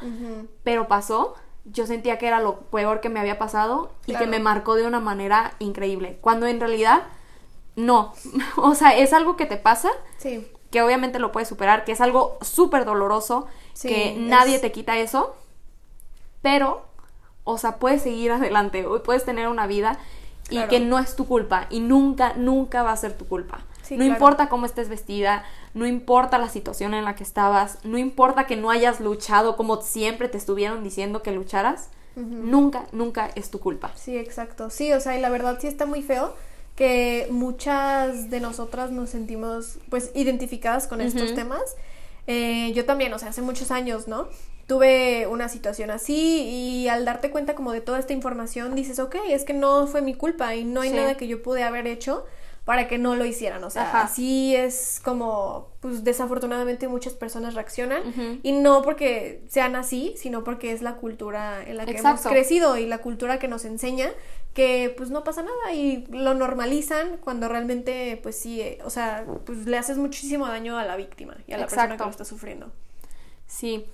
pero 0.64 0.88
pasó. 0.88 1.36
Yo 1.66 1.88
sentía 1.88 2.18
que 2.18 2.28
era 2.28 2.42
lo 2.42 2.60
peor 2.60 3.00
que 3.00 3.10
me 3.10 3.20
había 3.20 3.40
pasado 3.40 3.92
y 4.06 4.16
que 4.16 4.28
me 4.28 4.40
marcó 4.40 4.76
de 4.76 4.86
una 4.86 5.00
manera 5.00 5.54
increíble. 5.60 6.18
Cuando 6.22 6.46
en 6.46 6.60
realidad 6.60 7.04
no. 7.76 8.14
o 8.58 8.76
sea, 8.76 8.96
es 8.98 9.14
algo 9.14 9.38
que 9.38 9.46
te 9.46 9.58
pasa, 9.58 9.90
sí. 10.18 10.48
que 10.72 10.82
obviamente 10.82 11.20
lo 11.20 11.32
puedes 11.32 11.48
superar, 11.48 11.86
que 11.86 11.94
es 11.94 12.02
algo 12.02 12.38
súper 12.42 12.86
doloroso, 12.86 13.48
que 13.82 14.16
nadie 14.18 14.60
te 14.60 14.72
quita 14.72 14.98
eso, 14.98 15.36
pero, 16.42 16.86
o 17.44 17.58
sea, 17.58 17.78
puedes 17.78 18.04
seguir 18.04 18.32
adelante, 18.34 18.86
puedes 19.04 19.26
tener 19.26 19.48
una 19.48 19.68
vida 19.68 19.98
y 20.50 20.62
que 20.68 20.80
no 20.80 21.00
es 21.00 21.16
tu 21.16 21.26
culpa 21.26 21.68
y 21.70 21.80
nunca, 21.80 22.34
nunca 22.36 22.84
va 22.84 22.92
a 22.92 22.98
ser 22.98 23.18
tu 23.18 23.26
culpa 23.26 23.62
no 23.92 24.04
importa 24.04 24.50
cómo 24.50 24.66
estés 24.66 24.90
vestida, 24.90 25.44
no 25.74 25.86
importa 25.86 26.38
la 26.38 26.50
situación 26.50 26.94
en 26.94 27.06
la 27.06 27.16
que 27.16 27.24
estabas, 27.24 27.80
no 27.84 27.98
importa 27.98 28.46
que 28.48 28.56
no 28.56 28.70
hayas 28.70 29.00
luchado 29.00 29.56
como 29.56 29.82
siempre 29.82 30.30
te 30.30 30.38
estuvieron 30.38 30.84
diciendo 30.84 31.22
que 31.22 31.32
lucharas, 31.32 31.90
nunca, 32.16 32.86
nunca 32.92 33.30
es 33.36 33.50
tu 33.50 33.60
culpa. 33.60 33.92
Sí, 33.96 34.18
exacto. 34.18 34.70
Sí, 34.70 34.94
o 34.94 35.00
sea, 35.00 35.18
y 35.18 35.22
la 35.22 35.30
verdad 35.30 35.58
sí 35.60 35.68
está 35.68 35.86
muy 35.86 36.02
feo 36.02 36.34
que 36.76 37.28
muchas 37.30 38.30
de 38.30 38.40
nosotras 38.40 38.92
nos 38.92 39.10
sentimos 39.10 39.78
pues 39.90 40.12
identificadas 40.16 40.88
con 40.88 41.02
estos 41.02 41.34
temas. 41.36 41.76
Eh, 42.26 42.72
yo 42.74 42.86
también, 42.86 43.14
o 43.14 43.20
sea, 43.20 43.30
hace 43.30 43.42
muchos 43.42 43.70
años, 43.72 44.08
¿no? 44.08 44.28
Tuve 44.66 45.28
una 45.28 45.50
situación 45.50 45.92
así 45.92 46.16
y 46.16 46.88
al 46.88 47.06
darte 47.06 47.30
cuenta 47.32 47.54
como 47.54 47.74
de 47.74 47.82
toda 47.82 48.00
esta 48.00 48.14
información 48.14 48.76
dices, 48.76 48.98
ok, 49.00 49.16
es 49.30 49.44
que 49.44 49.54
no 49.54 49.88
fue 49.88 50.02
mi 50.02 50.16
culpa 50.16 50.56
y 50.56 50.64
no 50.64 50.82
hay 50.82 50.92
nada 50.92 51.16
que 51.16 51.28
yo 51.28 51.44
pude 51.44 51.64
haber 51.64 51.86
hecho 51.86 52.26
para 52.66 52.88
que 52.88 52.98
no 52.98 53.16
lo 53.16 53.26
hicieran. 53.26 53.64
O 53.64 53.70
sea, 53.70 54.02
así 54.02 54.56
es 54.56 55.02
como, 55.04 55.70
pues 55.82 56.04
desafortunadamente 56.04 56.88
muchas 56.88 57.14
personas 57.14 57.56
reaccionan 57.56 58.40
y 58.42 58.52
no 58.54 58.82
porque 58.82 59.44
sean 59.50 59.76
así, 59.76 60.14
sino 60.18 60.44
porque 60.44 60.72
es 60.72 60.82
la 60.82 60.96
cultura 60.96 61.62
en 61.62 61.78
la 61.78 61.86
que 61.86 61.98
hemos 61.98 62.22
crecido 62.22 62.78
y 62.78 62.86
la 62.86 63.00
cultura 63.00 63.40
que 63.40 63.48
nos 63.48 63.66
enseña 63.66 64.12
que 64.54 64.94
pues 64.96 65.10
no 65.10 65.24
pasa 65.24 65.42
nada 65.42 65.74
y 65.74 66.06
lo 66.12 66.36
normalizan 66.36 67.18
cuando 67.18 67.50
realmente 67.50 68.20
pues 68.22 68.40
sí, 68.40 68.62
eh, 68.62 68.78
o 68.86 68.90
sea, 68.90 69.26
pues 69.46 69.66
le 69.66 69.78
haces 69.78 69.98
muchísimo 69.98 70.48
daño 70.48 70.78
a 70.78 70.86
la 70.86 70.96
víctima 70.96 71.36
y 71.48 71.54
a 71.54 71.58
la 71.58 71.66
persona 71.66 71.98
que 71.98 72.04
lo 72.04 72.10
está 72.10 72.24
sufriendo. 72.24 72.72
Sí. 73.48 73.86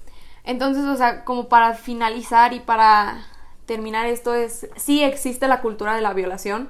Entonces, 0.43 0.83
o 0.83 0.95
sea, 0.95 1.23
como 1.23 1.47
para 1.47 1.73
finalizar 1.75 2.53
y 2.53 2.59
para 2.59 3.25
terminar 3.65 4.07
esto 4.07 4.33
es, 4.33 4.67
sí 4.75 5.03
existe 5.03 5.47
la 5.47 5.61
cultura 5.61 5.95
de 5.95 6.01
la 6.01 6.13
violación, 6.13 6.69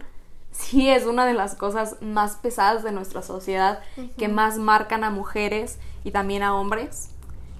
sí 0.52 0.90
es 0.90 1.06
una 1.06 1.26
de 1.26 1.34
las 1.34 1.56
cosas 1.56 1.98
más 2.02 2.36
pesadas 2.36 2.84
de 2.84 2.92
nuestra 2.92 3.22
sociedad, 3.22 3.80
que 4.18 4.28
más 4.28 4.58
marcan 4.58 5.04
a 5.04 5.10
mujeres 5.10 5.80
y 6.04 6.12
también 6.12 6.44
a 6.44 6.56
hombres. 6.56 7.10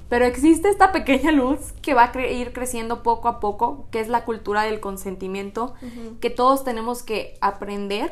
Pero 0.10 0.26
existe 0.26 0.70
esta 0.70 0.92
pequeña 0.92 1.32
luz 1.32 1.72
que 1.84 1.94
va 1.94 2.12
a 2.14 2.28
ir 2.28 2.52
creciendo 2.52 3.04
poco 3.04 3.28
a 3.28 3.40
poco, 3.40 3.88
que 3.92 4.00
es 4.00 4.08
la 4.08 4.26
cultura 4.26 4.64
del 4.64 4.80
consentimiento, 4.80 5.76
que 6.20 6.32
todos 6.32 6.64
tenemos 6.64 7.04
que 7.04 7.38
aprender 7.42 8.12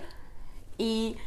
y 0.78 1.18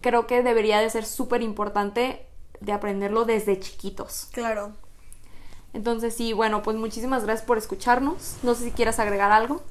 creo 0.00 0.26
que 0.26 0.42
debería 0.42 0.80
de 0.80 0.88
ser 0.88 1.04
súper 1.04 1.42
importante 1.42 2.26
de 2.60 2.72
aprenderlo 2.72 3.24
desde 3.24 3.60
chiquitos. 3.60 4.28
Claro. 4.32 4.72
Entonces 5.74 6.14
sí, 6.14 6.32
bueno, 6.32 6.62
pues 6.62 6.76
muchísimas 6.76 7.24
gracias 7.24 7.46
por 7.46 7.58
escucharnos. 7.58 8.36
No 8.42 8.54
sé 8.54 8.64
si 8.64 8.70
quieras 8.70 8.98
agregar 8.98 9.30
algo. 9.30 9.62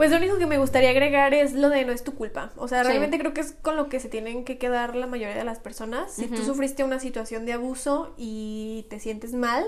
Pues 0.00 0.12
lo 0.12 0.16
único 0.16 0.38
que 0.38 0.46
me 0.46 0.56
gustaría 0.56 0.88
agregar 0.88 1.34
es 1.34 1.52
lo 1.52 1.68
de 1.68 1.84
no 1.84 1.92
es 1.92 2.02
tu 2.02 2.14
culpa. 2.14 2.52
O 2.56 2.68
sea, 2.68 2.82
realmente 2.82 3.18
creo 3.18 3.34
que 3.34 3.42
es 3.42 3.52
con 3.52 3.76
lo 3.76 3.90
que 3.90 4.00
se 4.00 4.08
tienen 4.08 4.46
que 4.46 4.56
quedar 4.56 4.96
la 4.96 5.06
mayoría 5.06 5.36
de 5.36 5.44
las 5.44 5.58
personas. 5.58 6.10
Si 6.10 6.26
tú 6.26 6.42
sufriste 6.42 6.84
una 6.84 6.98
situación 6.98 7.44
de 7.44 7.52
abuso 7.52 8.14
y 8.16 8.86
te 8.88 8.98
sientes 8.98 9.34
mal, 9.34 9.66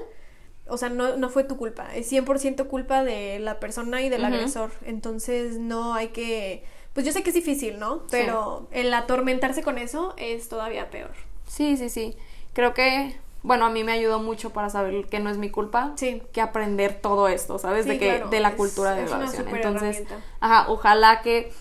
o 0.66 0.78
sea, 0.78 0.88
no, 0.88 1.18
no 1.18 1.28
fue 1.28 1.44
tu 1.44 1.58
culpa. 1.58 1.94
Es 1.94 2.10
100% 2.10 2.66
culpa 2.66 3.04
de 3.04 3.40
la 3.40 3.60
persona 3.60 4.00
y 4.00 4.08
del 4.08 4.24
agresor. 4.24 4.70
Entonces 4.86 5.58
no 5.58 5.92
hay 5.92 6.08
que... 6.08 6.64
Pues 6.94 7.04
yo 7.04 7.12
sé 7.12 7.22
que 7.22 7.28
es 7.28 7.34
difícil, 7.34 7.78
¿no? 7.78 8.06
Pero 8.10 8.68
el 8.70 8.94
atormentarse 8.94 9.62
con 9.62 9.76
eso 9.76 10.14
es 10.16 10.48
todavía 10.48 10.88
peor. 10.88 11.12
Sí, 11.46 11.76
sí, 11.76 11.90
sí. 11.90 12.16
Creo 12.54 12.72
que 12.72 13.16
bueno, 13.42 13.64
a 13.64 13.70
mí 13.70 13.82
me 13.82 13.92
ayudó 13.92 14.20
mucho 14.20 14.50
para 14.50 14.70
saber 14.70 15.06
que 15.06 15.18
no 15.18 15.28
es 15.28 15.36
mi 15.36 15.50
culpa, 15.50 15.92
sí. 15.96 16.22
que 16.32 16.40
aprender 16.40 17.00
todo 17.00 17.28
esto, 17.28 17.58
¿sabes? 17.58 17.86
de 17.86 17.98
que 17.98 18.24
de 18.30 18.40
la 18.40 18.54
cultura 18.54 18.94
de 18.94 19.04
violación. 19.04 19.48
Entonces, 19.48 20.04
ajá, 20.40 20.70
ojalá 20.70 21.22
que 21.22 21.52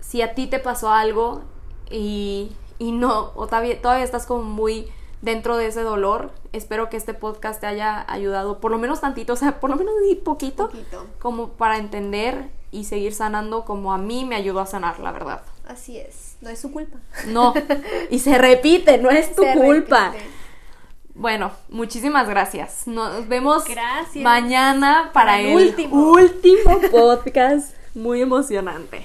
si 0.00 0.22
a 0.22 0.34
ti 0.34 0.46
te 0.46 0.58
pasó 0.58 0.90
algo 0.90 1.42
y, 1.90 2.50
y 2.78 2.92
no, 2.92 3.32
o 3.36 3.46
todavía, 3.46 3.80
todavía 3.80 4.04
estás 4.04 4.26
como 4.26 4.42
muy 4.42 4.88
dentro 5.22 5.56
de 5.56 5.66
ese 5.66 5.82
dolor, 5.82 6.32
espero 6.52 6.88
que 6.88 6.96
este 6.96 7.14
podcast 7.14 7.60
te 7.60 7.66
haya 7.66 8.04
ayudado 8.08 8.58
por 8.58 8.70
lo 8.70 8.78
menos 8.78 9.00
tantito, 9.00 9.34
o 9.34 9.36
sea, 9.36 9.60
por 9.60 9.70
lo 9.70 9.76
menos 9.76 9.94
un 9.94 10.24
poquito, 10.24 10.68
poquito. 10.68 11.06
como 11.20 11.50
para 11.50 11.76
entender 11.76 12.50
y 12.72 12.84
seguir 12.84 13.12
sanando 13.12 13.64
como 13.64 13.92
a 13.92 13.98
mí 13.98 14.24
me 14.24 14.36
ayudó 14.36 14.60
a 14.60 14.66
sanar, 14.66 14.98
la 15.00 15.12
verdad. 15.12 15.42
Así 15.66 15.98
es, 15.98 16.36
no 16.40 16.50
es 16.50 16.60
su 16.60 16.72
culpa. 16.72 16.98
No, 17.28 17.54
y 18.10 18.18
se 18.18 18.38
repite, 18.38 18.98
no 18.98 19.10
es 19.10 19.34
tu 19.34 19.44
culpa. 19.54 20.12
Bueno, 21.20 21.50
muchísimas 21.68 22.26
gracias. 22.30 22.86
Nos 22.86 23.28
vemos 23.28 23.64
mañana 24.14 25.10
para, 25.12 25.38
el, 25.38 25.54
último. 25.54 26.12
último 26.12 26.80
podcast 26.90 27.74
muy 27.94 28.22
emocionante. 28.22 29.04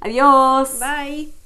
Adiós. 0.00 0.80
Bye. 0.80 1.41